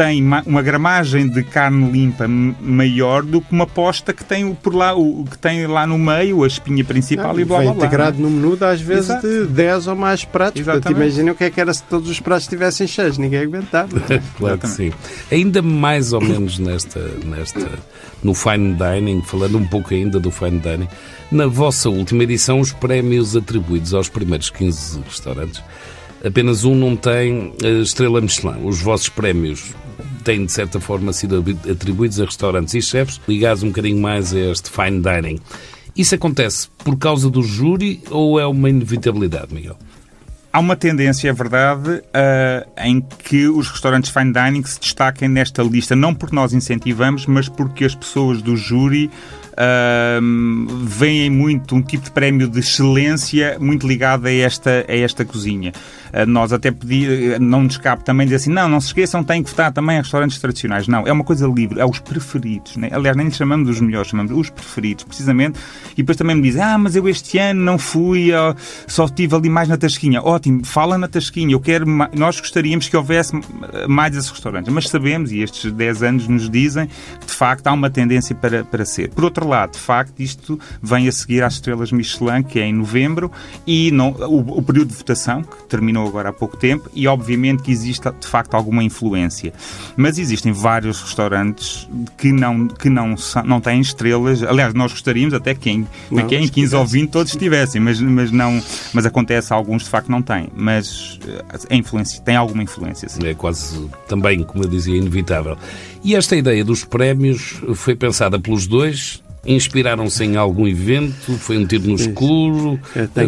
tem 0.00 0.22
uma 0.46 0.62
gramagem 0.62 1.28
de 1.28 1.42
carne 1.42 1.90
limpa 1.92 2.26
maior 2.26 3.22
do 3.22 3.42
que 3.42 3.52
uma 3.52 3.66
posta 3.66 4.14
que 4.14 4.24
tem 4.24 4.54
por 4.54 4.74
lá, 4.74 4.96
o, 4.96 5.26
que 5.30 5.36
tem 5.36 5.66
lá 5.66 5.86
no 5.86 5.98
meio 5.98 6.42
a 6.42 6.46
espinha 6.46 6.82
principal 6.82 7.34
não, 7.34 7.40
e 7.40 7.44
blá 7.44 7.60
blá 7.60 7.74
blá. 7.74 7.84
integrado 7.84 8.18
não? 8.18 8.30
no 8.30 8.36
menu, 8.36 8.64
às 8.64 8.80
vezes 8.80 9.10
Exato. 9.10 9.28
de 9.28 9.44
10 9.48 9.88
ou 9.88 9.96
mais 9.96 10.24
pratos. 10.24 10.62
Portanto, 10.62 10.90
imaginem 10.90 11.30
o 11.32 11.34
que 11.34 11.44
é 11.44 11.50
que 11.50 11.60
era 11.60 11.74
se 11.74 11.82
todos 11.82 12.08
os 12.08 12.18
pratos 12.18 12.44
estivessem 12.44 12.86
cheios, 12.86 13.18
ninguém 13.18 13.40
aguentava. 13.40 13.90
claro 14.38 14.56
que 14.56 14.68
sim. 14.68 14.90
Ainda 15.30 15.60
mais 15.60 16.14
ou 16.14 16.22
menos 16.22 16.58
nesta, 16.58 17.00
nesta, 17.26 17.68
no 18.22 18.32
fine 18.32 18.74
dining, 18.74 19.20
falando 19.20 19.58
um 19.58 19.66
pouco 19.66 19.92
ainda 19.92 20.18
do 20.18 20.30
fine 20.30 20.60
dining, 20.60 20.88
na 21.30 21.46
vossa 21.46 21.90
última 21.90 22.22
edição, 22.22 22.58
os 22.58 22.72
prémios 22.72 23.36
atribuídos 23.36 23.92
aos 23.92 24.08
primeiros 24.08 24.48
15 24.48 25.00
restaurantes 25.06 25.62
apenas 26.24 26.64
um 26.64 26.74
não 26.74 26.96
tem 26.96 27.54
eh, 27.62 27.80
estrela 27.80 28.20
Michelin. 28.20 28.66
Os 28.66 28.80
vossos 28.82 29.08
prémios 29.08 29.74
têm, 30.22 30.44
de 30.44 30.52
certa 30.52 30.80
forma, 30.80 31.12
sido 31.12 31.44
atribuídos 31.70 32.20
a 32.20 32.24
restaurantes 32.24 32.74
e 32.74 32.82
chefes 32.82 33.20
ligados 33.26 33.62
um 33.62 33.68
bocadinho 33.68 34.00
mais 34.00 34.34
a 34.34 34.38
este 34.38 34.70
fine 34.70 35.00
dining. 35.00 35.40
Isso 35.96 36.14
acontece 36.14 36.68
por 36.78 36.96
causa 36.96 37.28
do 37.28 37.42
júri 37.42 38.02
ou 38.10 38.38
é 38.38 38.46
uma 38.46 38.70
inevitabilidade, 38.70 39.52
Miguel? 39.52 39.76
Há 40.52 40.58
uma 40.58 40.74
tendência, 40.74 41.28
é 41.28 41.32
verdade, 41.32 41.90
uh, 41.90 42.70
em 42.84 43.00
que 43.00 43.46
os 43.46 43.68
restaurantes 43.68 44.10
fine 44.10 44.32
dining 44.32 44.64
se 44.64 44.80
destaquem 44.80 45.28
nesta 45.28 45.62
lista, 45.62 45.94
não 45.94 46.12
porque 46.12 46.34
nós 46.34 46.52
incentivamos, 46.52 47.24
mas 47.26 47.48
porque 47.48 47.84
as 47.84 47.94
pessoas 47.94 48.42
do 48.42 48.56
júri 48.56 49.08
uh, 49.60 50.76
veem 50.84 51.28
muito 51.28 51.74
um 51.74 51.82
tipo 51.82 52.04
de 52.04 52.10
prémio 52.10 52.48
de 52.48 52.60
excelência 52.60 53.58
muito 53.60 53.86
ligado 53.86 54.26
a 54.26 54.32
esta, 54.32 54.84
a 54.88 54.96
esta 54.96 55.24
cozinha. 55.24 55.72
Uh, 56.12 56.26
nós 56.26 56.52
até 56.52 56.70
pedi, 56.70 57.38
não 57.38 57.62
nos 57.62 57.76
cabe 57.76 58.02
também 58.04 58.26
dizer 58.26 58.36
assim, 58.36 58.50
não, 58.50 58.68
não 58.68 58.80
se 58.80 58.88
esqueçam, 58.88 59.22
têm 59.22 59.42
que 59.42 59.50
votar 59.50 59.72
também 59.72 59.98
a 59.98 60.02
restaurantes 60.02 60.38
tradicionais. 60.38 60.88
Não, 60.88 61.06
é 61.06 61.12
uma 61.12 61.24
coisa 61.24 61.46
livre, 61.46 61.78
é 61.78 61.84
os 61.84 61.98
preferidos. 61.98 62.76
Né? 62.76 62.88
Aliás, 62.90 63.16
nem 63.16 63.26
lhes 63.26 63.36
chamamos 63.36 63.68
os 63.68 63.80
melhores, 63.80 64.08
chamamos 64.08 64.32
os 64.32 64.48
preferidos, 64.48 65.04
precisamente. 65.04 65.58
E 65.92 65.96
depois 65.96 66.16
também 66.16 66.36
me 66.36 66.42
dizem, 66.42 66.62
ah, 66.62 66.78
mas 66.78 66.96
eu 66.96 67.08
este 67.08 67.38
ano 67.38 67.60
não 67.60 67.78
fui, 67.78 68.30
só 68.86 69.04
estive 69.04 69.34
ali 69.34 69.48
mais 69.48 69.68
na 69.68 69.76
Tasquinha. 69.76 70.22
Ótimo, 70.22 70.64
fala 70.64 70.96
na 70.96 71.08
Tasquinha, 71.08 71.52
eu 71.52 71.60
quero, 71.60 71.86
nós 72.14 72.40
gostaríamos 72.40 72.88
que 72.88 72.96
houvesse 72.96 73.32
mais 73.88 74.16
esses 74.16 74.30
restaurantes, 74.30 74.72
mas 74.72 74.88
sabemos, 74.88 75.32
e 75.32 75.40
estes 75.40 75.70
10 75.70 76.02
anos 76.02 76.28
nos 76.28 76.48
dizem, 76.48 76.88
que 77.20 77.26
de 77.26 77.32
facto 77.32 77.66
há 77.66 77.72
uma 77.72 77.90
tendência 77.90 78.34
para, 78.34 78.64
para 78.64 78.84
ser. 78.84 79.10
Por 79.10 79.24
outro 79.24 79.49
lado, 79.50 79.72
de 79.72 79.78
facto, 79.78 80.20
isto 80.20 80.58
vem 80.82 81.08
a 81.08 81.12
seguir 81.12 81.42
às 81.42 81.54
estrelas 81.54 81.92
Michelin, 81.92 82.42
que 82.42 82.58
é 82.58 82.66
em 82.66 82.72
novembro, 82.72 83.30
e 83.66 83.90
não, 83.90 84.10
o, 84.10 84.58
o, 84.58 84.62
período 84.62 84.88
de 84.88 84.94
votação, 84.94 85.42
que 85.42 85.64
terminou 85.64 86.06
agora 86.06 86.30
há 86.30 86.32
pouco 86.32 86.56
tempo, 86.56 86.88
e 86.94 87.06
obviamente 87.06 87.62
que 87.62 87.70
existe 87.70 88.10
de 88.20 88.26
facto 88.26 88.54
alguma 88.54 88.82
influência. 88.82 89.52
Mas 89.96 90.18
existem 90.18 90.52
vários 90.52 91.00
restaurantes 91.00 91.88
que 92.16 92.32
não, 92.32 92.68
que 92.68 92.88
não, 92.88 93.14
não 93.44 93.60
têm 93.60 93.80
estrelas. 93.80 94.42
Aliás, 94.42 94.74
nós 94.74 94.92
gostaríamos 94.92 95.34
até 95.34 95.54
que 95.54 95.70
em, 95.70 95.86
não, 96.10 96.26
que 96.26 96.36
em 96.36 96.48
15 96.48 96.76
ou 96.76 96.86
20 96.86 97.10
todos 97.10 97.36
tivessem, 97.36 97.80
mas, 97.80 98.00
mas, 98.00 98.30
não, 98.30 98.62
mas 98.92 99.04
acontece, 99.06 99.52
alguns 99.52 99.84
de 99.84 99.90
facto 99.90 100.08
não 100.08 100.22
têm. 100.22 100.48
Mas 100.54 101.18
a 101.68 101.74
influência, 101.74 102.20
tem 102.22 102.36
alguma 102.36 102.62
influência. 102.62 103.08
Sim. 103.08 103.26
É 103.26 103.34
quase 103.34 103.88
também, 104.08 104.42
como 104.42 104.64
eu 104.64 104.68
dizia, 104.68 104.96
inevitável. 104.96 105.56
E 106.02 106.14
esta 106.14 106.36
ideia 106.36 106.64
dos 106.64 106.84
prémios 106.84 107.60
foi 107.74 107.94
pensada 107.94 108.38
pelos 108.38 108.66
dois 108.66 109.22
Inspiraram-se 109.44 110.22
em 110.24 110.36
algum 110.36 110.68
evento? 110.68 111.32
Foi 111.38 111.56
um 111.56 111.66
tiro 111.66 111.88
no 111.88 111.94
escuro? 111.94 112.78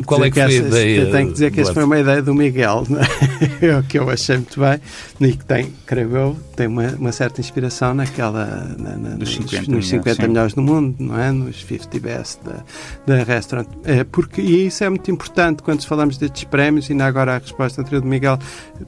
Qual 0.04 0.22
é 0.24 0.30
que, 0.30 0.38
que 0.38 0.42
foi 0.42 0.56
essa, 0.56 0.64
a 0.64 0.68
ideia? 0.68 1.00
Eu 1.00 1.10
tenho 1.10 1.26
que 1.28 1.32
dizer 1.32 1.50
que 1.50 1.60
essa 1.60 1.72
foi 1.72 1.84
uma 1.84 1.98
ideia 1.98 2.20
do 2.20 2.34
Miguel, 2.34 2.84
é? 3.62 3.76
o 3.78 3.82
que 3.82 3.98
eu 3.98 4.10
achei 4.10 4.36
muito 4.36 4.60
bem 4.60 4.78
e 5.20 5.36
que 5.36 5.44
tem, 5.44 5.72
creio 5.86 6.14
eu, 6.14 6.36
tem 6.54 6.66
uma, 6.66 6.88
uma 6.98 7.12
certa 7.12 7.40
inspiração 7.40 7.94
naquela, 7.94 8.74
na, 8.78 8.96
na, 8.96 9.10
nos, 9.16 9.32
50, 9.34 9.70
nos 9.70 9.88
50 9.88 10.28
melhores 10.28 10.52
do 10.52 10.60
mundo, 10.60 10.96
não 10.98 11.18
é? 11.18 11.32
Nos 11.32 11.60
50 11.60 12.00
best 12.00 12.40
da, 12.44 12.62
da 13.06 13.22
restaurant. 13.22 13.66
É, 13.84 14.04
porque, 14.04 14.42
e 14.42 14.66
isso 14.66 14.84
é 14.84 14.90
muito 14.90 15.10
importante 15.10 15.62
quando 15.62 15.86
falamos 15.86 16.18
destes 16.18 16.44
prémios, 16.44 16.88
e 16.88 16.92
ainda 16.92 17.06
agora 17.06 17.36
a 17.36 17.38
resposta 17.38 17.80
anterior 17.80 18.02
do 18.02 18.08
Miguel 18.08 18.38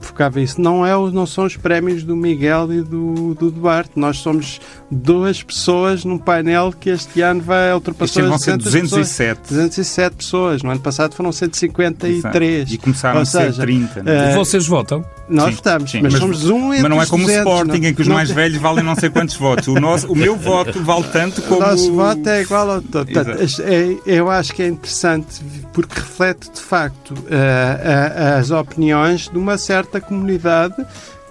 focava 0.00 0.40
isso. 0.40 0.60
Não, 0.60 0.84
é, 0.84 0.92
não 1.10 1.26
são 1.26 1.44
os 1.44 1.56
prémios 1.56 2.04
do 2.04 2.14
Miguel 2.14 2.70
e 2.72 2.82
do, 2.82 3.34
do 3.34 3.50
Duarte. 3.50 3.92
Nós 3.96 4.18
somos 4.18 4.60
duas 4.90 5.42
pessoas 5.42 6.04
num 6.04 6.18
painel 6.18 6.72
que 6.72 6.90
este 6.90 7.13
este 7.14 7.22
ano 7.22 7.40
vai 7.42 7.72
ultrapassar 7.72 8.20
este 8.20 8.28
vão 8.28 8.38
ser 8.38 8.56
207. 8.56 9.40
Pessoas, 9.40 9.48
207 9.48 10.16
pessoas. 10.16 10.62
No 10.62 10.70
ano 10.70 10.80
passado 10.80 11.14
foram 11.14 11.30
153. 11.30 12.16
Exato. 12.16 12.74
E 12.74 12.78
começaram 12.78 13.20
a 13.20 13.24
ser 13.24 13.54
30. 13.54 14.00
Uh, 14.00 14.34
Vocês 14.34 14.66
votam? 14.66 15.04
Nós 15.28 15.50
sim, 15.50 15.54
votamos, 15.54 15.90
sim. 15.90 16.02
Mas, 16.02 16.12
mas, 16.12 16.20
somos 16.20 16.50
um 16.50 16.68
Mas 16.68 16.82
não 16.82 17.00
é 17.00 17.06
como 17.06 17.24
200, 17.24 17.46
o 17.46 17.50
Sporting, 17.50 17.80
não, 17.80 17.88
em 17.88 17.94
que 17.94 18.02
os 18.02 18.08
mais 18.08 18.30
velhos 18.30 18.58
valem 18.58 18.84
não 18.84 18.94
sei 18.96 19.08
quantos 19.10 19.36
votos. 19.36 19.68
O, 19.68 19.74
nosso, 19.74 20.12
o 20.12 20.16
meu 20.16 20.36
voto 20.36 20.82
vale 20.82 21.04
tanto 21.04 21.40
como... 21.42 21.60
O 21.60 21.66
nosso 21.66 21.94
voto 21.94 22.28
é 22.28 22.42
igual 22.42 22.70
ao 22.70 22.82
todo. 22.82 23.08
É, 23.10 23.96
eu 24.04 24.30
acho 24.30 24.52
que 24.52 24.62
é 24.62 24.68
interessante 24.68 25.40
porque 25.72 25.94
reflete, 25.94 26.50
de 26.52 26.60
facto, 26.60 27.12
uh, 27.12 27.14
uh, 27.14 28.38
as 28.38 28.50
opiniões 28.50 29.28
de 29.28 29.38
uma 29.38 29.56
certa 29.56 30.00
comunidade 30.00 30.74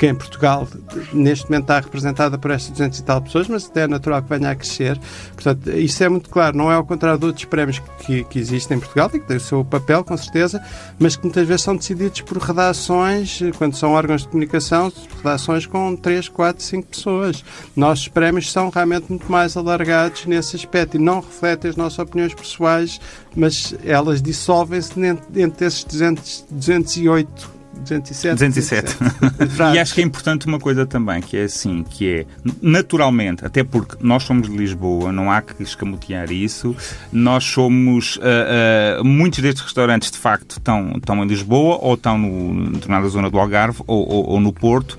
que 0.03 0.07
em 0.07 0.13
Portugal 0.15 0.67
neste 1.13 1.49
momento 1.49 1.63
está 1.63 1.79
representada 1.79 2.37
por 2.37 2.51
estas 2.51 2.71
200 2.71 2.99
e 2.99 3.03
tal 3.03 3.21
pessoas, 3.21 3.47
mas 3.47 3.71
é 3.73 3.87
natural 3.87 4.21
que 4.21 4.27
venha 4.27 4.51
a 4.51 4.55
crescer. 4.55 4.99
Portanto, 5.33 5.71
isso 5.71 6.03
é 6.03 6.09
muito 6.09 6.29
claro, 6.29 6.57
não 6.57 6.69
é 6.69 6.75
ao 6.75 6.83
contrário 6.83 7.17
de 7.17 7.25
outros 7.25 7.45
prémios 7.45 7.81
que, 7.99 8.25
que 8.25 8.37
existem 8.37 8.75
em 8.75 8.79
Portugal 8.81 9.09
e 9.13 9.19
que 9.19 9.25
têm 9.25 9.37
o 9.37 9.39
seu 9.39 9.63
papel, 9.63 10.03
com 10.03 10.17
certeza, 10.17 10.61
mas 10.99 11.15
que 11.15 11.23
muitas 11.23 11.47
vezes 11.47 11.61
são 11.61 11.77
decididos 11.77 12.19
por 12.19 12.37
redações, 12.37 13.39
quando 13.57 13.77
são 13.77 13.91
órgãos 13.93 14.23
de 14.23 14.27
comunicação, 14.27 14.91
redações 15.19 15.65
com 15.65 15.95
3, 15.95 16.27
4, 16.27 16.61
5 16.61 16.87
pessoas. 16.89 17.45
Nossos 17.73 18.09
prémios 18.09 18.51
são 18.51 18.69
realmente 18.69 19.05
muito 19.07 19.31
mais 19.31 19.55
alargados 19.55 20.25
nesse 20.25 20.57
aspecto 20.57 20.97
e 20.97 20.99
não 20.99 21.21
refletem 21.21 21.71
as 21.71 21.77
nossas 21.77 21.99
opiniões 21.99 22.33
pessoais, 22.33 22.99
mas 23.33 23.73
elas 23.85 24.21
dissolvem-se 24.21 24.91
entre 25.33 25.65
esses 25.65 25.85
200, 25.85 26.45
208 26.51 27.52
207. 27.81 28.35
207. 28.35 28.97
207. 29.39 29.75
e 29.75 29.79
acho 29.79 29.93
que 29.93 30.01
é 30.01 30.03
importante 30.03 30.45
uma 30.45 30.59
coisa 30.59 30.85
também, 30.85 31.21
que 31.21 31.37
é 31.37 31.43
assim, 31.43 31.83
que 31.83 32.09
é, 32.09 32.25
naturalmente, 32.61 33.45
até 33.45 33.63
porque 33.63 33.97
nós 34.01 34.23
somos 34.23 34.49
de 34.49 34.55
Lisboa, 34.55 35.11
não 35.11 35.31
há 35.31 35.41
que 35.41 35.61
escamotear 35.61 36.31
isso, 36.31 36.75
nós 37.11 37.43
somos, 37.43 38.17
uh, 38.17 39.01
uh, 39.01 39.05
muitos 39.05 39.39
destes 39.39 39.63
restaurantes, 39.63 40.11
de 40.11 40.17
facto, 40.17 40.51
estão, 40.51 40.93
estão 40.95 41.23
em 41.23 41.27
Lisboa, 41.27 41.77
ou 41.81 41.95
estão 41.95 42.17
no, 42.17 42.71
na 42.87 43.01
zona 43.07 43.29
do 43.29 43.37
Algarve, 43.39 43.81
ou, 43.87 44.07
ou, 44.07 44.29
ou 44.31 44.39
no 44.39 44.53
Porto, 44.53 44.97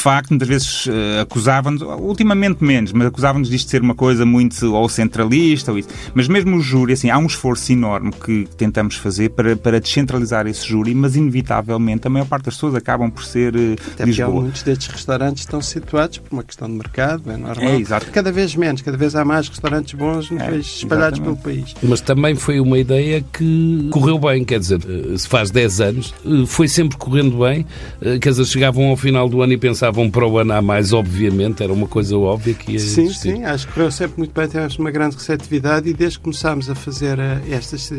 facto, 0.00 0.30
muitas 0.30 0.48
vezes 0.48 0.86
uh, 0.86 1.20
acusavam-nos, 1.22 1.82
ultimamente 1.82 2.62
menos, 2.64 2.92
mas 2.92 3.06
acusavam-nos 3.06 3.48
disto 3.48 3.66
de 3.66 3.70
ser 3.70 3.82
uma 3.82 3.94
coisa 3.94 4.24
muito 4.24 4.74
ou 4.74 4.88
centralista 4.88 5.72
ou 5.72 5.78
isso. 5.78 5.88
Mas 6.14 6.28
mesmo 6.28 6.56
o 6.56 6.60
júri, 6.60 6.92
assim, 6.92 7.10
há 7.10 7.18
um 7.18 7.26
esforço 7.26 7.72
enorme 7.72 8.12
que 8.12 8.48
tentamos 8.56 8.96
fazer 8.96 9.30
para, 9.30 9.56
para 9.56 9.80
descentralizar 9.80 10.46
esse 10.46 10.66
júri, 10.66 10.94
mas 10.94 11.16
inevitavelmente 11.16 12.06
a 12.06 12.10
maior 12.10 12.26
parte 12.26 12.46
das 12.46 12.54
pessoas 12.54 12.74
acabam 12.74 13.10
por 13.10 13.24
ser 13.24 13.54
uh, 13.54 13.76
Até 13.92 14.04
Lisboa. 14.04 14.42
muitos 14.42 14.62
destes 14.62 14.88
restaurantes 14.88 15.42
estão 15.42 15.60
situados 15.60 16.18
por 16.18 16.32
uma 16.32 16.42
questão 16.42 16.68
de 16.68 16.74
mercado, 16.74 17.30
é 17.30 17.36
normal. 17.36 17.70
É, 17.70 17.76
exato. 17.76 18.06
Cada 18.10 18.32
vez 18.32 18.54
menos, 18.54 18.82
cada 18.82 18.96
vez 18.96 19.14
há 19.14 19.24
mais 19.24 19.48
restaurantes 19.48 19.94
bons 19.94 20.30
é, 20.32 20.56
espalhados 20.56 21.18
exatamente. 21.18 21.22
pelo 21.22 21.36
país. 21.36 21.74
Mas 21.82 22.00
também 22.00 22.34
foi 22.34 22.60
uma 22.60 22.78
ideia 22.78 23.24
que 23.32 23.88
correu 23.90 24.18
bem, 24.18 24.44
quer 24.44 24.58
dizer, 24.58 24.80
eh, 24.86 25.16
se 25.16 25.28
faz 25.28 25.50
10 25.50 25.80
anos, 25.80 26.14
foi 26.46 26.68
sempre 26.68 26.96
correndo 26.96 27.38
bem, 27.38 27.66
quer 28.20 28.30
dizer, 28.30 28.44
chegavam 28.44 28.86
ao 28.88 28.96
final 28.96 29.28
do 29.28 29.42
ano 29.42 29.52
e 29.52 29.58
pensavam 29.58 29.89
pensavam 29.90 30.10
para 30.10 30.26
o 30.26 30.38
ano 30.38 30.52
a 30.52 30.62
mais, 30.62 30.92
obviamente, 30.92 31.62
era 31.62 31.72
uma 31.72 31.86
coisa 31.86 32.16
óbvia 32.16 32.54
que 32.54 32.72
ia 32.72 32.78
Sim, 32.78 33.02
existir. 33.02 33.36
sim, 33.36 33.44
acho 33.44 33.66
que 33.66 33.74
correu 33.74 33.90
sempre 33.90 34.18
muito 34.18 34.32
bem, 34.32 34.46
tivemos 34.46 34.78
uma 34.78 34.90
grande 34.90 35.16
receptividade 35.16 35.88
e 35.88 35.92
desde 35.92 36.18
que 36.18 36.24
começámos 36.24 36.70
a 36.70 36.74
fazer 36.74 37.18
uh, 37.18 37.40
estas, 37.50 37.92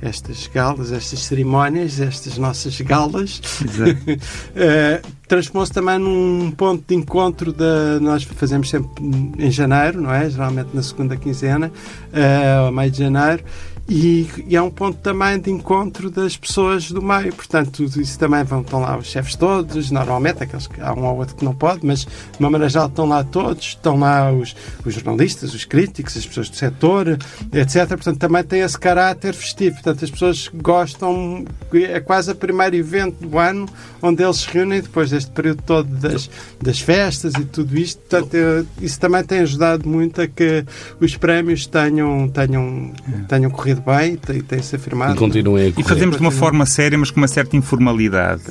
estas 0.00 0.46
galas, 0.52 0.92
estas 0.92 1.20
cerimónias, 1.20 2.00
estas 2.00 2.38
nossas 2.38 2.80
galas, 2.80 3.40
uh, 3.60 5.08
transformou-se 5.28 5.72
também 5.72 5.98
num 5.98 6.50
ponto 6.50 6.84
de 6.86 6.94
encontro 6.94 7.52
da. 7.52 8.00
Nós 8.00 8.22
fazemos 8.22 8.70
sempre 8.70 8.90
em 9.38 9.50
janeiro, 9.50 10.00
não 10.00 10.12
é? 10.12 10.28
Geralmente 10.30 10.70
na 10.72 10.82
segunda 10.82 11.16
quinzena, 11.16 11.70
uh, 12.12 12.66
ao 12.66 12.72
meio 12.72 12.90
de 12.90 12.98
janeiro. 12.98 13.44
E, 13.88 14.28
e, 14.48 14.56
é 14.56 14.60
um 14.60 14.70
ponto 14.70 14.98
também 14.98 15.38
de 15.38 15.48
encontro 15.48 16.10
das 16.10 16.36
pessoas 16.36 16.90
do 16.90 17.00
meio. 17.00 17.32
Portanto, 17.32 17.84
isso 17.84 18.18
também 18.18 18.42
vão, 18.42 18.60
estão 18.60 18.80
lá 18.80 18.98
os 18.98 19.06
chefes 19.06 19.36
todos, 19.36 19.92
normalmente, 19.92 20.42
aqueles 20.42 20.66
que 20.66 20.80
há 20.80 20.92
um 20.92 21.04
ou 21.04 21.18
outro 21.18 21.36
que 21.36 21.44
não 21.44 21.54
pode, 21.54 21.86
mas 21.86 22.00
de 22.00 22.08
uma 22.40 22.50
maneira 22.50 22.68
geral 22.68 22.88
estão 22.88 23.06
lá 23.06 23.22
todos, 23.22 23.64
estão 23.64 23.96
lá 23.96 24.32
os, 24.32 24.56
os 24.84 24.94
jornalistas, 24.94 25.54
os 25.54 25.64
críticos, 25.64 26.16
as 26.16 26.26
pessoas 26.26 26.50
do 26.50 26.56
setor, 26.56 27.16
etc. 27.52 27.88
Portanto, 27.88 28.18
também 28.18 28.42
tem 28.42 28.60
esse 28.60 28.78
caráter 28.78 29.32
festivo. 29.34 29.76
Portanto, 29.76 30.04
as 30.04 30.10
pessoas 30.10 30.50
gostam, 30.52 31.44
é 31.72 32.00
quase 32.00 32.32
o 32.32 32.34
primeiro 32.34 32.74
evento 32.74 33.24
do 33.24 33.38
ano 33.38 33.68
onde 34.02 34.22
eles 34.22 34.38
se 34.38 34.48
reúnem 34.50 34.80
depois 34.80 35.10
deste 35.10 35.30
período 35.30 35.62
todo 35.62 35.88
das, 35.88 36.28
das 36.60 36.80
festas 36.80 37.34
e 37.34 37.44
tudo 37.44 37.78
isto. 37.78 38.00
Portanto, 38.00 38.66
isso 38.80 38.98
também 38.98 39.22
tem 39.22 39.40
ajudado 39.40 39.88
muito 39.88 40.20
a 40.20 40.26
que 40.26 40.64
os 41.00 41.16
prémios 41.16 41.66
tenham, 41.66 42.28
tenham, 42.28 42.92
tenham 43.28 43.50
corrido 43.50 43.75
corrido 43.76 43.82
bem, 43.84 44.16
tem, 44.16 44.40
tem-se 44.40 44.76
afirmado. 44.76 45.14
E 45.14 45.16
continuem 45.16 45.68
a 45.68 45.72
correr. 45.72 45.84
E 45.84 45.88
fazemos 45.88 46.16
de 46.16 46.22
uma 46.22 46.30
forma 46.30 46.64
séria, 46.66 46.96
mas 46.98 47.10
com 47.10 47.20
uma 47.20 47.28
certa 47.28 47.56
informalidade. 47.56 48.42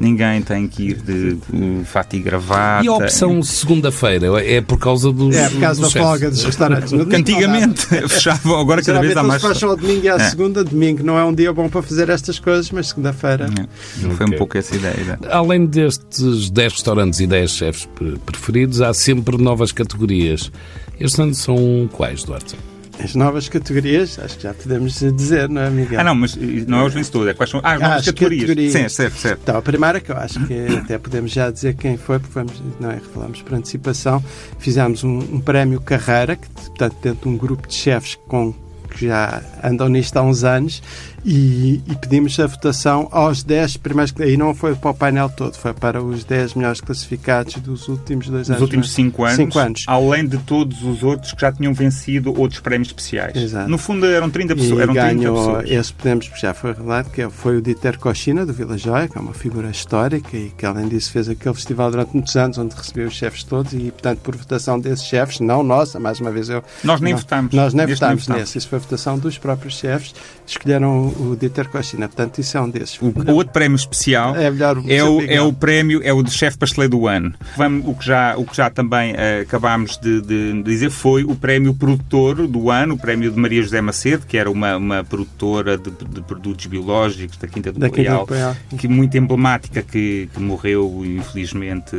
Ninguém 0.00 0.42
tem 0.42 0.66
que 0.68 0.90
ir 0.90 0.96
de, 0.96 1.38
fato 1.84 2.14
e 2.16 2.20
gravata. 2.20 2.84
E 2.84 2.88
a 2.88 2.92
opção 2.92 3.42
segunda-feira 3.42 4.26
é 4.44 4.60
por 4.60 4.78
causa 4.78 5.10
dos. 5.12 5.34
É, 5.34 5.48
por 5.48 5.60
causa 5.60 5.82
da 5.82 5.88
chefes. 5.88 6.02
folga 6.08 6.30
dos 6.30 6.44
restaurantes. 6.44 6.92
No 6.92 7.06
Que 7.06 7.22
domingo 7.22 7.30
antigamente 7.30 7.86
fechavam, 8.08 8.58
agora 8.60 8.82
cada 8.82 9.00
vez 9.00 9.16
há 9.16 9.22
mais. 9.22 9.42
fecham 9.42 9.70
ao 9.70 9.76
domingo 9.76 10.04
e 10.04 10.08
à 10.08 10.16
É. 10.16 10.18
segunda. 10.30 10.64
Domingo 10.64 11.02
não 11.02 11.18
é 11.18 11.24
um 11.24 11.34
dia 11.34 11.52
bom 11.52 11.68
para 11.68 11.82
fazer 11.82 12.08
estas 12.08 12.38
coisas, 12.38 12.70
mas 12.70 12.88
segunda-feira. 12.88 13.46
É, 13.46 14.00
Foi 14.14 14.26
um 14.26 14.28
Ok. 14.28 14.38
pouco 14.38 14.58
essa 14.58 14.74
ideia. 14.74 15.18
Além 15.30 15.66
destes 15.66 16.50
10 16.50 16.72
restaurantes 16.74 17.20
e 17.20 17.26
10 17.26 17.50
chefes 17.50 17.86
pre- 17.94 18.16
preferidos, 18.24 18.80
há 18.80 18.92
sempre 18.94 19.36
novas 19.38 19.72
categorias. 19.72 20.50
Este 20.98 21.20
ano 21.22 21.34
são 21.34 21.88
quais, 21.92 22.22
Duarte? 22.24 22.54
As 23.02 23.14
novas 23.14 23.48
categorias, 23.48 24.18
acho 24.18 24.36
que 24.36 24.44
já 24.44 24.54
podemos 24.54 24.98
dizer, 25.00 25.48
não 25.48 25.62
é, 25.62 25.70
Miguel? 25.70 26.00
Ah, 26.00 26.04
não, 26.04 26.14
mas 26.14 26.36
não 26.36 26.80
é 26.80 26.84
os 26.84 26.94
vencedores, 26.94 27.30
é 27.30 27.34
quais 27.34 27.50
são. 27.50 27.60
Ah, 27.62 27.72
as 27.72 27.80
novas 27.80 27.98
as 27.98 28.06
categorias. 28.06 28.42
categorias. 28.42 28.72
Sim, 28.72 28.88
certo, 28.88 29.16
certo. 29.16 29.40
Então, 29.42 29.56
a 29.56 29.62
primeira 29.62 30.00
que 30.00 30.10
eu 30.10 30.16
acho 30.16 30.44
que 30.46 30.54
até 30.78 30.98
podemos 30.98 31.30
já 31.32 31.50
dizer 31.50 31.74
quem 31.74 31.96
foi, 31.96 32.18
porque 32.18 32.34
vamos, 32.34 32.62
não 32.78 32.90
é, 32.90 32.94
revelamos 32.94 33.42
por 33.42 33.54
antecipação, 33.54 34.24
fizemos 34.58 35.02
um, 35.04 35.18
um 35.18 35.40
prémio 35.40 35.80
carreira, 35.80 36.36
que, 36.36 36.48
portanto, 36.48 36.96
dentro 37.02 37.28
de 37.28 37.34
um 37.34 37.36
grupo 37.36 37.66
de 37.66 37.74
chefes 37.74 38.16
com, 38.28 38.54
que 38.90 39.06
já 39.06 39.42
andam 39.62 39.88
nisto 39.88 40.16
há 40.16 40.22
uns 40.22 40.44
anos, 40.44 40.82
e, 41.24 41.80
e 41.86 41.94
pedimos 41.96 42.38
a 42.38 42.46
votação 42.46 43.08
aos 43.10 43.42
10 43.42 43.78
primeiros, 43.78 44.12
aí 44.20 44.36
não 44.36 44.54
foi 44.54 44.74
para 44.74 44.90
o 44.90 44.94
painel 44.94 45.28
todo, 45.30 45.54
foi 45.56 45.72
para 45.72 46.02
os 46.02 46.22
10 46.24 46.54
melhores 46.54 46.80
classificados 46.80 47.54
dos 47.56 47.88
últimos 47.88 48.26
dois 48.28 48.48
Nos 48.48 48.50
anos. 48.50 48.62
últimos 48.62 48.86
não 48.88 48.92
é? 48.92 48.96
5 48.96 49.24
anos, 49.24 49.36
Cinco 49.36 49.58
anos. 49.58 49.84
além 49.86 50.26
de 50.26 50.38
todos 50.38 50.82
os 50.82 51.02
outros 51.02 51.32
que 51.32 51.40
já 51.40 51.50
tinham 51.50 51.72
vencido 51.72 52.38
outros 52.38 52.60
prémios 52.60 52.88
especiais. 52.88 53.34
Exato. 53.36 53.70
No 53.70 53.78
fundo 53.78 54.04
eram 54.06 54.28
30 54.28 54.54
pessoas. 54.54 54.78
E 54.78 54.82
Eram 54.82 54.92
30 54.94 55.14
ganhou 55.14 55.36
pessoas. 55.36 55.70
esse 55.70 55.92
podemos, 55.94 56.30
já 56.36 56.52
foi 56.52 56.72
revelado, 56.72 57.08
que 57.10 57.28
foi 57.30 57.56
o 57.56 57.62
Dieter 57.62 57.98
Cochina, 57.98 58.44
do 58.44 58.52
Vila 58.52 58.76
Joia, 58.76 59.08
que 59.08 59.16
é 59.16 59.20
uma 59.20 59.32
figura 59.34 59.70
histórica 59.70 60.36
e 60.36 60.50
que, 60.50 60.66
além 60.66 60.88
disso, 60.88 61.10
fez 61.10 61.28
aquele 61.28 61.54
festival 61.54 61.90
durante 61.90 62.12
muitos 62.12 62.36
anos, 62.36 62.58
onde 62.58 62.74
recebeu 62.74 63.08
os 63.08 63.14
chefes 63.14 63.42
todos 63.44 63.72
e, 63.72 63.90
portanto, 63.90 64.18
por 64.18 64.36
votação 64.36 64.78
desses 64.78 65.04
chefes, 65.06 65.40
não 65.40 65.62
nossa, 65.62 65.98
mais 65.98 66.20
uma 66.20 66.30
vez 66.30 66.48
eu... 66.50 66.62
Nós 66.82 67.00
nem 67.00 67.12
não- 67.14 67.20
votámos. 67.20 67.54
Nós 67.54 67.72
nem 67.72 67.86
votámos 67.86 68.28
nem 68.28 68.38
nesse, 68.40 68.58
isso 68.58 68.68
foi 68.68 68.78
a 68.78 68.82
votação 68.82 69.18
dos 69.18 69.38
próprios 69.38 69.78
chefes, 69.78 70.14
escolheram 70.46 71.13
o 71.18 71.36
Dieter 71.36 71.68
Cochina, 71.68 72.08
portanto, 72.08 72.38
isso 72.38 72.56
é 72.56 72.60
um 72.60 72.68
desses. 72.68 73.00
O, 73.00 73.06
o 73.06 73.34
outro 73.34 73.52
prémio 73.52 73.76
especial 73.76 74.34
É 74.36 74.50
é 74.88 75.04
o, 75.04 75.20
é 75.22 75.40
o 75.40 75.52
prémio, 75.52 76.00
é 76.02 76.12
o 76.12 76.22
de 76.22 76.30
chefe 76.30 76.58
pasteleiro 76.58 76.96
do 76.96 77.06
ano. 77.06 77.34
Vamos, 77.56 77.86
o, 77.86 77.94
que 77.94 78.04
já, 78.04 78.36
o 78.36 78.44
que 78.44 78.56
já 78.56 78.70
também 78.70 79.14
eh, 79.16 79.40
acabámos 79.40 79.96
de, 79.98 80.20
de 80.20 80.62
dizer 80.62 80.90
foi 80.90 81.24
o 81.24 81.34
prémio 81.34 81.74
produtor 81.74 82.46
do 82.46 82.70
ano, 82.70 82.94
o 82.94 82.98
prémio 82.98 83.30
de 83.30 83.38
Maria 83.38 83.62
José 83.62 83.80
Macedo, 83.80 84.26
que 84.26 84.36
era 84.36 84.50
uma, 84.50 84.76
uma 84.76 85.04
produtora 85.04 85.76
de, 85.76 85.90
de 85.90 86.22
produtos 86.22 86.66
biológicos 86.66 87.36
da 87.36 87.48
Quinta 87.48 87.72
do 87.72 87.78
Da 87.78 87.90
Quinta 87.90 88.24
do 88.70 88.76
que 88.76 88.88
muito 88.88 89.16
emblemática, 89.16 89.82
que, 89.82 90.28
que 90.32 90.40
morreu 90.40 91.02
infelizmente 91.04 91.96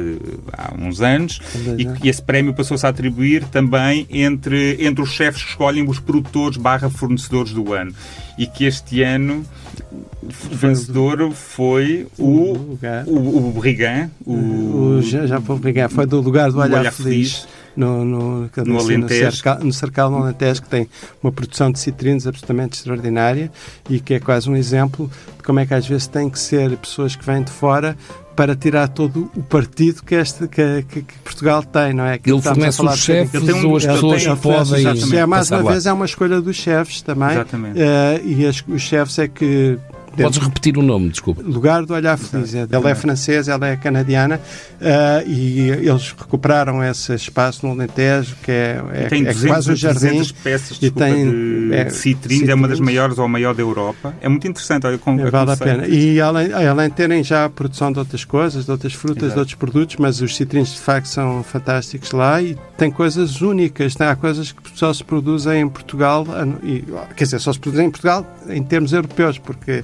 há 0.54 0.74
uns 0.78 1.02
anos, 1.02 1.40
e 1.78 1.86
que 1.86 2.10
esse 2.10 2.22
prémio 2.22 2.54
passou-se 2.54 2.86
a 2.86 2.90
atribuir 2.90 3.44
também 3.46 4.08
entre, 4.10 4.78
entre 4.86 5.04
os 5.04 5.12
chefes 5.12 5.44
que 5.44 5.50
escolhem 5.50 5.88
os 5.88 6.00
produtores 6.00 6.58
barra 6.58 6.90
fornecedores 6.90 7.54
do 7.54 7.74
ano. 7.74 7.94
E 8.38 8.48
que 8.48 8.65
este 8.65 9.01
ano 9.01 9.46
o 10.24 10.56
vencedor 10.56 11.32
foi 11.32 12.08
o, 12.18 12.54
lugar. 12.54 13.06
o, 13.08 13.50
o 13.50 13.51
Brigand, 13.51 14.10
o, 14.25 15.00
O 15.48 15.56
Brigand 15.58 15.89
foi 15.89 16.06
do 16.06 16.20
lugar 16.20 16.51
do 16.51 16.60
Olhar, 16.60 16.80
Olhar 16.80 16.92
Feliz, 16.92 17.34
Feliz. 17.34 17.48
no, 17.75 18.04
no, 18.04 18.50
eu 18.56 18.65
No 18.65 18.80
Alentejo. 18.80 19.32
Cercal, 19.32 19.60
no 19.63 19.74
Cercal, 19.74 20.10
no 20.10 20.18
Alentejo, 20.18 20.62
que 20.63 20.70
tem 20.70 20.89
uma 21.22 21.32
produção 21.32 21.72
de 21.72 21.80
citrinos 21.80 22.27
absolutamente 22.27 22.77
extraordinária 22.77 23.51
e 23.89 24.00
que 24.00 24.15
é 24.15 24.20
quase 24.20 24.50
um 24.50 24.56
exemplo 24.56 25.10
de 25.38 25.44
como 25.44 25.60
é 25.60 25.65
que 25.65 25.74
às 25.74 25.86
vezes 25.86 26.08
tem 26.08 26.30
que 26.30 26.39
ser 26.39 26.75
pessoas 26.77 27.15
que 27.15 27.25
vêm 27.25 27.44
de 27.44 27.51
fora 27.51 27.96
para 28.36 28.56
tirar 28.56 28.88
todo 28.89 29.32
o 29.36 29.42
partido 29.44 30.04
que, 30.04 30.15
este, 30.15 30.48
que, 30.48 30.84
que- 30.89 31.01
que 31.04 31.13
Portugal 31.24 31.63
tem, 31.63 31.94
não 31.94 32.04
é? 32.06 32.15
Ele 32.15 32.20
que 32.20 32.30
estamos 32.32 32.58
fornece 32.58 32.75
a 32.75 32.84
falar 32.84 32.94
os 32.94 33.00
chefes 33.00 33.34
Ele 33.34 33.46
tem 33.54 33.56
um- 33.65 33.70
ou 33.70 33.77
as 33.77 33.84
ele 33.84 33.94
pessoas 33.94 34.24
tem- 34.24 34.36
que 34.36 34.42
podem 34.42 34.79
exatamente. 34.79 35.16
É, 35.18 35.25
mais 35.25 35.51
uma 35.51 35.62
lá. 35.64 35.72
vez, 35.72 35.86
é 35.86 35.94
uma 35.94 36.05
escolha 36.05 36.42
dos 36.42 36.55
chefes 36.55 37.01
também. 37.01 37.31
Exatamente. 37.31 37.79
Eh, 37.79 38.22
e 38.25 38.46
as- 38.46 38.64
os 38.68 38.81
chefes 38.81 39.20
é 39.20 39.27
que. 39.27 39.77
Podes 40.24 40.40
repetir 40.40 40.78
o 40.78 40.82
nome, 40.82 41.10
desculpa. 41.10 41.42
Lugar 41.44 41.86
do 41.86 41.94
Olhar 41.94 42.18
Feliz. 42.18 42.54
Ela 42.54 42.90
é 42.90 42.96
francesa, 42.96 43.54
ela 43.54 43.68
é 43.68 43.75
canadiana 43.75 44.40
eh, 44.80 45.24
e 45.28 45.70
eles 45.70 46.14
recuperaram 46.18 46.84
esse 46.84 47.14
espaço 47.14 47.66
no 47.66 47.74
Alentejo, 47.74 48.36
que 48.42 48.51
é, 48.51 48.82
é, 48.94 49.08
tem 49.08 49.22
é 49.22 49.34
200, 49.34 49.48
quase 49.48 49.72
um 49.72 49.75
jardim. 49.75 50.08
200 50.08 50.32
peças 50.32 50.78
e 50.78 50.80
desculpa, 50.80 51.06
tem, 51.06 51.30
de, 51.30 51.74
é, 51.74 51.84
de 51.86 51.94
citrinos, 51.94 52.50
é 52.50 52.54
uma 52.54 52.68
das 52.68 52.80
maiores 52.80 53.18
ou 53.18 53.25
a 53.25 53.28
maior 53.28 53.54
da 53.54 53.62
Europa. 53.62 54.14
É 54.22 54.30
muito 54.30 54.48
interessante. 54.48 54.88
Olha, 54.88 54.98
com, 54.98 55.20
É, 55.20 55.30
vale 55.30 55.51
a 55.51 55.58
pena. 55.58 55.88
E 55.88 56.20
além, 56.20 56.51
além 56.54 56.90
de 56.90 56.96
terem 56.96 57.24
já 57.24 57.46
a 57.46 57.50
produção 57.50 57.92
de 57.92 58.00
outras 58.00 58.24
coisas, 58.24 58.66
de 58.66 58.72
outras 58.72 58.94
frutas, 58.94 59.24
Exato. 59.24 59.34
de 59.34 59.40
outros 59.40 59.56
produtos, 59.56 59.96
mas 59.98 60.22
os 60.22 60.36
citrinos 60.36 60.74
de 60.74 60.80
facto 60.80 61.08
são 61.08 61.44
fantásticos 61.44 62.12
lá 62.12 62.42
e 62.42 62.58
tem 62.78 62.90
coisas 62.92 63.42
únicas. 63.42 63.96
Tem, 63.96 64.08
há 64.08 64.16
coisas 64.16 64.51
que 64.51 64.62
só 64.78 64.94
se 64.94 65.04
produzem 65.04 65.62
em 65.62 65.70
Portugal, 65.70 66.25
ah, 66.30 66.46
e, 66.64 66.84
quer 67.16 67.24
dizer, 67.25 67.40
só 67.40 67.51
se 67.51 67.60
produzem 67.60 67.88
em 67.88 67.92
Portugal 67.92 68.25
em 68.50 68.64
termos 68.64 68.94
europeus, 68.94 69.38
porque 69.38 69.84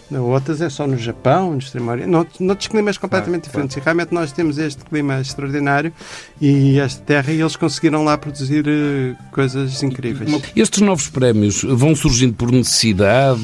outras 0.19 0.61
é 0.61 0.69
só 0.69 0.85
no 0.85 0.97
Japão, 0.97 1.51
no 1.51 1.57
Extremo 1.59 1.91
Oriente, 1.91 2.09
noutros, 2.09 2.39
noutros 2.39 2.67
climas 2.67 2.97
completamente 2.97 3.43
Claro, 3.43 3.51
diferentes. 3.51 3.77
E 3.77 3.79
realmente 3.79 4.13
nós 4.13 4.31
temos 4.31 4.57
este 4.57 4.83
clima 4.85 5.19
extraordinário 5.21 5.93
e 6.39 6.79
esta 6.79 7.01
terra 7.03 7.31
e 7.31 7.39
eles 7.39 7.55
conseguiram 7.55 8.03
lá 8.03 8.17
produzir 8.17 8.65
eh, 8.67 9.15
coisas 9.31 9.81
incríveis. 9.83 10.29
Estes 10.55 10.81
novos 10.81 11.07
prémios 11.07 11.63
vão 11.63 11.95
surgindo 11.95 12.33
por 12.33 12.51
necessidade, 12.51 13.39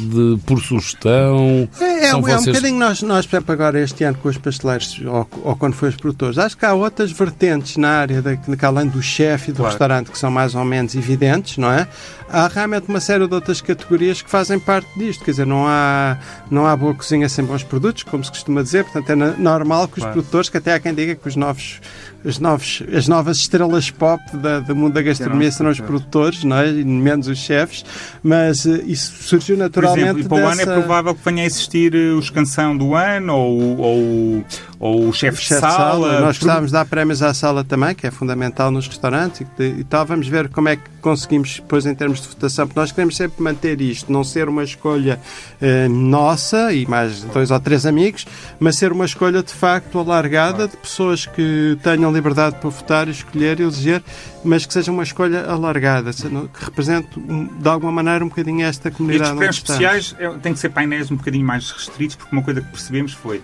por 0.46 0.60
sugestão? 0.62 1.68
É, 1.80 1.84
é, 2.06 2.10
São 2.10 2.22
um- 2.22 2.28
é 2.28 2.36
um 2.36 2.40
vocês- 2.40 2.56
bocadinho 2.56 2.80
nós, 2.80 3.02
nós, 3.02 3.26
por 3.26 3.36
exemplo, 3.38 3.54
agora 3.54 3.80
este 3.82 4.04
ano 4.04 4.18
com 4.18 4.30
os 4.30 4.38
pasteleiros 4.38 5.00
ou, 5.06 5.28
ou 5.44 5.56
quando 5.56 5.74
foi 5.74 5.90
os 5.90 5.96
produtores, 5.96 6.38
acho 6.38 6.58
que 6.58 6.66
há 6.66 6.74
outras 6.74 7.12
vertentes 7.12 7.78
na 7.78 7.90
área 7.90 8.22
da, 8.22 8.36
que 8.36 8.66
além 8.66 8.88
do 8.88 9.02
chefe 9.02 9.50
e 9.50 9.54
do 9.54 9.58
Claro. 9.58 9.72
restaurante 9.72 10.12
que 10.12 10.18
são 10.18 10.30
mais 10.32 10.56
ou 10.56 10.64
menos 10.66 10.96
evidentes, 10.96 11.58
não 11.58 11.72
é? 11.72 11.88
Há 12.30 12.48
realmente 12.48 12.90
uma 12.90 13.00
série 13.00 13.26
de 13.28 13.34
outras 13.34 13.62
categorias 13.62 14.22
que 14.22 14.30
fazem 14.30 14.60
parte 14.60 14.88
disto, 14.98 15.24
quer 15.24 15.32
dizer, 15.32 15.48
não 15.48 15.66
há, 15.66 16.18
não 16.58 16.66
há 16.66 16.76
boa 16.76 16.94
cozinha 16.94 17.30
sem 17.30 17.46
bons 17.46 17.64
produtos, 17.64 18.04
como 18.04 18.24
se 18.24 18.30
costuma 18.32 18.64
dizer, 18.64 18.84
portanto 18.84 19.10
é 19.12 19.16
normal 19.38 19.88
que 19.88 19.94
os 20.00 20.04
Claro. 20.04 20.14
produtores, 20.14 20.50
que 20.50 20.58
até 20.58 20.74
há 20.74 20.80
quem 20.80 20.94
diga 20.94 21.16
que 21.16 21.28
os 21.28 21.36
novos, 21.36 21.80
os 22.26 22.40
novos, 22.40 22.82
as 22.94 23.08
novas 23.08 23.38
estrelas 23.38 23.90
pop 23.92 24.22
da- 24.38 24.60
do 24.60 24.76
mundo 24.76 24.94
da 24.94 25.02
gastronomia 25.02 25.52
Serão 25.52 25.72
os 25.72 25.80
produtores, 25.80 26.44
não 26.44 26.58
é? 26.58 26.70
E 26.70 26.84
menos 26.84 27.28
os 27.28 27.38
chefes, 27.38 27.86
mas 28.24 28.66
eh, 28.66 28.82
isso 28.86 29.24
surgiu 29.24 29.56
Por 29.56 29.64
naturalmente 29.64 30.04
exemplo, 30.04 30.22
e 30.22 30.28
para 30.28 30.38
o 30.38 30.48
ano 30.48 30.62
é 30.62 30.66
dessa- 30.66 30.74
provável 30.80 31.16
que 31.16 31.24
venha 31.24 31.44
a 31.44 31.46
existir 31.46 31.94
eh, 31.96 32.12
os 32.14 32.30
canção 32.30 32.76
do 32.76 32.96
ano 32.96 33.34
ou, 33.36 33.78
ou, 33.78 34.46
ou 34.80 35.08
o 35.10 35.14
chefe 35.14 35.40
de 35.40 35.44
chefe 35.44 35.66
de 35.66 35.74
sala. 35.74 36.20
Nós 36.20 36.38
Por- 36.38 36.46
gostávamos 36.46 36.70
de 36.70 36.74
dar 36.74 36.86
prémios 36.86 37.22
à 37.22 37.34
sala 37.34 37.64
também, 37.64 37.96
que 37.96 38.06
é 38.06 38.12
fundamental 38.12 38.70
nos 38.72 38.88
restaurantes 38.88 39.46
e, 39.60 39.64
e 39.64 39.84
tal. 39.84 40.06
Vamos 40.06 40.28
ver 40.28 40.50
como 40.50 40.70
é 40.70 40.76
que 40.76 40.84
conseguimos, 41.02 41.56
depois, 41.56 41.86
em 41.86 41.96
termos 41.96 42.22
de 42.22 42.28
votação, 42.28 42.68
porque 42.68 42.80
nós 42.80 42.92
queremos 42.92 43.16
sempre 43.16 43.42
manter 43.42 43.80
isto, 43.82 44.12
não 44.12 44.24
ser 44.24 44.50
uma 44.50 44.64
escolha 44.64 45.20
eh, 45.62 45.88
nossa 45.88 46.74
e 46.74 46.86
mais 46.86 47.24
dois 47.24 47.50
ou 47.50 47.60
três 47.60 47.86
amigos, 47.86 48.26
mas 48.60 48.76
ser 48.76 48.92
uma 48.92 49.06
escolha 49.06 49.42
de 49.42 49.54
facto 49.54 50.00
alargada 50.00 50.68
de 50.68 50.76
pessoas 50.78 51.26
que 51.26 51.78
tenham 51.82 52.12
liberdade 52.12 52.58
para 52.58 52.70
votar, 52.70 53.08
escolher 53.08 53.60
e 53.60 53.64
eleger, 53.64 54.04
mas 54.44 54.66
que 54.66 54.74
seja 54.74 54.92
uma 54.92 55.04
escolha 55.04 55.46
alargada, 55.46 56.12
que 56.14 56.66
represente 56.66 57.08
de 57.18 57.70
alguma 57.70 57.92
maneira 57.92 58.24
um 58.24 58.30
bocadinho 58.30 58.66
esta 58.66 58.92
comunidade. 58.92 59.32
Estes 59.32 59.38
prémios 59.38 59.56
especiais 59.58 60.16
é, 60.20 60.30
têm 60.40 60.54
que 60.54 60.60
ser 60.60 60.70
painéis 60.70 61.10
um 61.10 61.16
bocadinho 61.16 61.46
mais 61.46 61.72
restritos, 61.72 62.16
porque 62.16 62.36
uma 62.36 62.44
coisa 62.44 62.62
que 62.62 62.70
percebemos 62.70 63.14
foi 63.14 63.42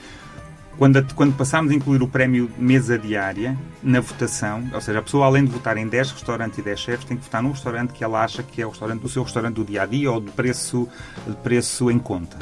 quando, 0.78 1.14
quando 1.16 1.36
passámos 1.36 1.72
a 1.72 1.76
incluir 1.76 2.02
o 2.02 2.08
prémio 2.08 2.50
mesa 2.58 2.98
diária 2.98 3.58
na 3.82 4.00
votação, 4.00 4.68
ou 4.74 4.82
seja, 4.82 5.00
a 5.00 5.02
pessoa 5.02 5.26
além 5.26 5.46
de 5.46 5.52
votar 5.52 5.78
em 5.78 5.88
10 5.88 6.12
restaurantes 6.12 6.58
e 6.58 6.62
10 6.62 6.80
chefes, 6.80 7.06
tem 7.06 7.18
que 7.18 7.24
votar 7.24 7.44
num 7.44 7.52
restaurante 7.52 7.94
que 7.94 8.04
ela 8.04 8.24
acha 8.24 8.42
que 8.42 8.62
é 8.62 8.66
o, 8.66 8.70
restaurante, 8.70 9.06
o 9.06 9.10
seu 9.10 9.24
restaurante 9.24 9.56
do 9.56 9.66
dia 9.66 9.84
a 9.84 9.86
dia 9.86 10.12
ou 10.12 10.20
de 10.20 10.32
preço, 10.32 10.88
de 11.28 11.36
preço 11.38 11.92
em 11.92 12.00
conta. 12.00 12.38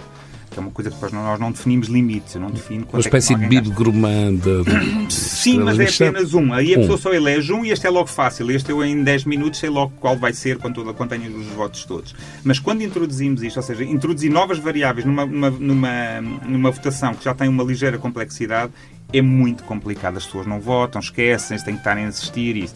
Que 0.52 0.60
é 0.60 0.62
uma 0.62 0.70
coisa 0.72 0.90
que 0.90 0.96
depois 0.98 1.14
nós 1.14 1.40
não 1.40 1.50
definimos 1.52 1.88
limites. 1.88 2.36
Eu 2.36 2.42
não 2.42 2.52
defino 2.52 2.82
Uma 2.82 2.88
quanto 2.88 3.06
espécie 3.06 3.34
é 3.34 3.38
de 3.38 3.46
bibo 3.48 3.72
gourmand. 3.72 4.36
de- 4.36 5.08
Sim, 5.10 5.60
mas 5.62 5.80
é 5.80 5.86
apenas 6.08 6.34
um. 6.34 6.52
Aí 6.54 6.76
a 6.76 6.78
Um. 6.78 6.82
pessoa 6.82 6.98
só 6.98 7.14
elege 7.14 7.54
um 7.54 7.64
e 7.66 7.72
este 7.72 7.88
é 7.88 7.90
logo 7.90 8.08
fácil. 8.08 8.52
Este 8.52 8.70
eu 8.70 8.84
em 8.84 9.02
10 9.02 9.24
minutos 9.24 9.60
sei 9.62 9.70
logo 9.70 9.94
qual 10.00 10.18
vai 10.18 10.34
ser 10.34 10.58
quando, 10.58 10.94
quando 10.94 11.10
tenho 11.10 11.34
os 11.38 11.48
votos 11.48 11.86
todos. 11.86 12.14
Mas 12.44 12.60
quando 12.60 12.82
introduzimos 12.84 13.42
isto, 13.44 13.58
ou 13.58 13.64
seja, 13.64 13.84
introduzir 13.86 14.30
novas 14.30 14.60
variáveis 14.60 15.06
numa, 15.06 15.26
numa, 15.26 15.50
numa, 15.50 16.22
numa 16.46 16.70
votação 16.72 17.14
que 17.14 17.24
já 17.24 17.34
tem 17.34 17.48
uma 17.48 17.64
ligeira 17.64 17.98
complexidade, 17.98 18.74
é 19.14 19.22
muito 19.22 19.64
complicado. 19.64 20.18
As 20.18 20.26
pessoas 20.26 20.46
não 20.46 20.60
votam, 20.60 21.00
esquecem-se, 21.00 21.64
têm 21.64 21.76
que 21.76 21.80
estar 21.80 21.96
a 21.96 22.02
insistir 22.02 22.58
e 22.58 22.66
isso. 22.66 22.76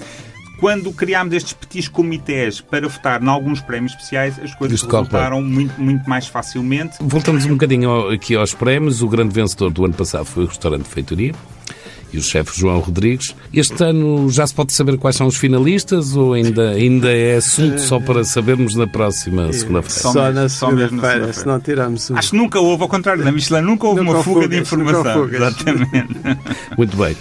Quando 0.60 0.92
criámos 0.94 1.34
estes 1.34 1.54
petits 1.54 1.88
comitês 1.88 2.62
para 2.62 2.88
votar 2.88 3.22
em 3.22 3.28
alguns 3.28 3.62
prémios 3.62 3.92
especiais, 3.94 4.40
as 4.42 4.54
coisas 4.56 4.82
resultaram 4.82 5.42
muito, 5.42 5.80
muito 5.82 6.10
mais 6.10 6.28
facilmente. 6.28 6.98
Voltamos 7.02 7.46
um 7.46 7.50
bocadinho 7.50 8.10
aqui 8.10 8.36
aos 8.36 8.54
prémios. 8.54 9.02
O 9.02 9.08
grande 9.08 9.34
vencedor 9.34 9.70
do 9.72 9.84
ano 9.86 9.94
passado 9.94 10.26
foi 10.26 10.44
o 10.46 10.48
restaurante 10.48 10.84
Feitoria. 10.88 11.34
e 12.14 12.18
o 12.18 12.22
chefe 12.22 12.58
João 12.58 12.80
Rodrigues. 12.80 13.36
Este 13.54 13.84
ano 13.84 14.30
já 14.30 14.48
se 14.48 14.54
pode 14.54 14.72
saber 14.72 14.98
quais 14.98 15.18
são 15.18 15.28
os 15.28 15.36
finalistas 15.36 16.16
ou 16.16 16.34
ainda, 16.34 16.70
ainda 16.70 17.12
é 17.12 17.36
assunto 17.36 17.80
só 17.82 18.00
para 18.00 18.24
sabermos 18.24 18.74
na 18.76 18.88
próxima 18.88 19.52
segunda-feira? 19.52 20.00
Só, 20.02 20.14
Só 20.14 20.32
na 20.32 20.48
segunda-feira, 20.48 21.34
se 21.34 21.46
não 21.46 21.60
tiramos 21.60 22.10
o... 22.10 22.16
Acho 22.16 22.30
que 22.32 22.38
nunca 22.38 22.60
houve, 22.60 22.84
ao 22.84 22.88
contrário 22.90 23.24
da 23.24 23.32
Michelin, 23.32 23.62
nunca 23.62 23.88
houve 23.88 24.00
Nunca 24.02 24.14
uma 24.18 24.24
fuga 24.24 24.42
fugas, 24.44 24.50
de 24.50 24.62
informação. 24.62 25.14
fugas. 25.14 25.34
Exatamente. 25.42 26.16
Muito 26.78 26.96
bem. 26.96 27.18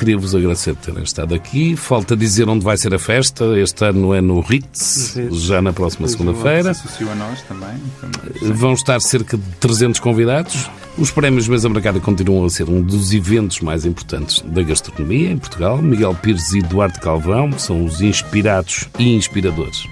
Queria-vos 0.00 0.34
agradecer 0.34 0.72
por 0.72 0.86
terem 0.86 1.02
estado 1.02 1.34
aqui. 1.34 1.76
Falta 1.76 2.16
dizer 2.16 2.48
onde 2.48 2.64
vai 2.64 2.74
ser 2.78 2.94
a 2.94 2.98
festa. 2.98 3.44
Este 3.58 3.84
ano 3.84 4.14
é 4.14 4.22
no 4.22 4.40
Ritz, 4.40 5.14
já 5.30 5.60
na 5.60 5.74
próxima 5.74 6.08
segunda-feira. 6.08 6.72
Se 6.72 6.86
associou 6.86 7.12
a 7.12 7.14
nós 7.14 7.42
também. 7.42 7.68
também. 8.00 8.52
Vão 8.54 8.72
estar 8.72 8.98
cerca 9.02 9.36
de 9.36 9.44
300 9.60 10.00
convidados. 10.00 10.70
Os 10.96 11.10
prémios 11.10 11.46
Mesa 11.46 11.68
Marcada 11.68 12.00
continuam 12.00 12.46
a 12.46 12.48
ser 12.48 12.66
um 12.70 12.80
dos 12.80 13.12
eventos 13.12 13.60
mais 13.60 13.84
importantes 13.84 14.40
da 14.40 14.62
gastronomia 14.62 15.32
em 15.32 15.36
Portugal. 15.36 15.76
Miguel 15.82 16.14
Pires 16.14 16.50
e 16.54 16.60
Eduardo 16.60 16.98
Calvão 16.98 17.52
são 17.58 17.84
os 17.84 18.00
inspirados 18.00 18.88
e 18.98 19.14
inspiradores 19.14 19.86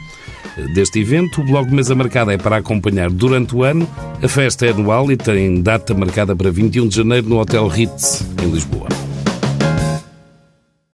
deste 0.72 1.00
evento. 1.00 1.42
O 1.42 1.44
blog 1.44 1.70
Mesa 1.70 1.94
Marcada 1.94 2.32
é 2.32 2.38
para 2.38 2.56
acompanhar 2.56 3.10
durante 3.10 3.54
o 3.54 3.62
ano. 3.62 3.86
A 4.22 4.26
festa 4.26 4.64
é 4.64 4.70
anual 4.70 5.12
e 5.12 5.18
tem 5.18 5.60
data 5.60 5.92
marcada 5.92 6.34
para 6.34 6.50
21 6.50 6.88
de 6.88 6.96
janeiro 6.96 7.28
no 7.28 7.38
Hotel 7.38 7.68
Ritz, 7.68 8.24
em 8.42 8.50
Lisboa. 8.50 8.88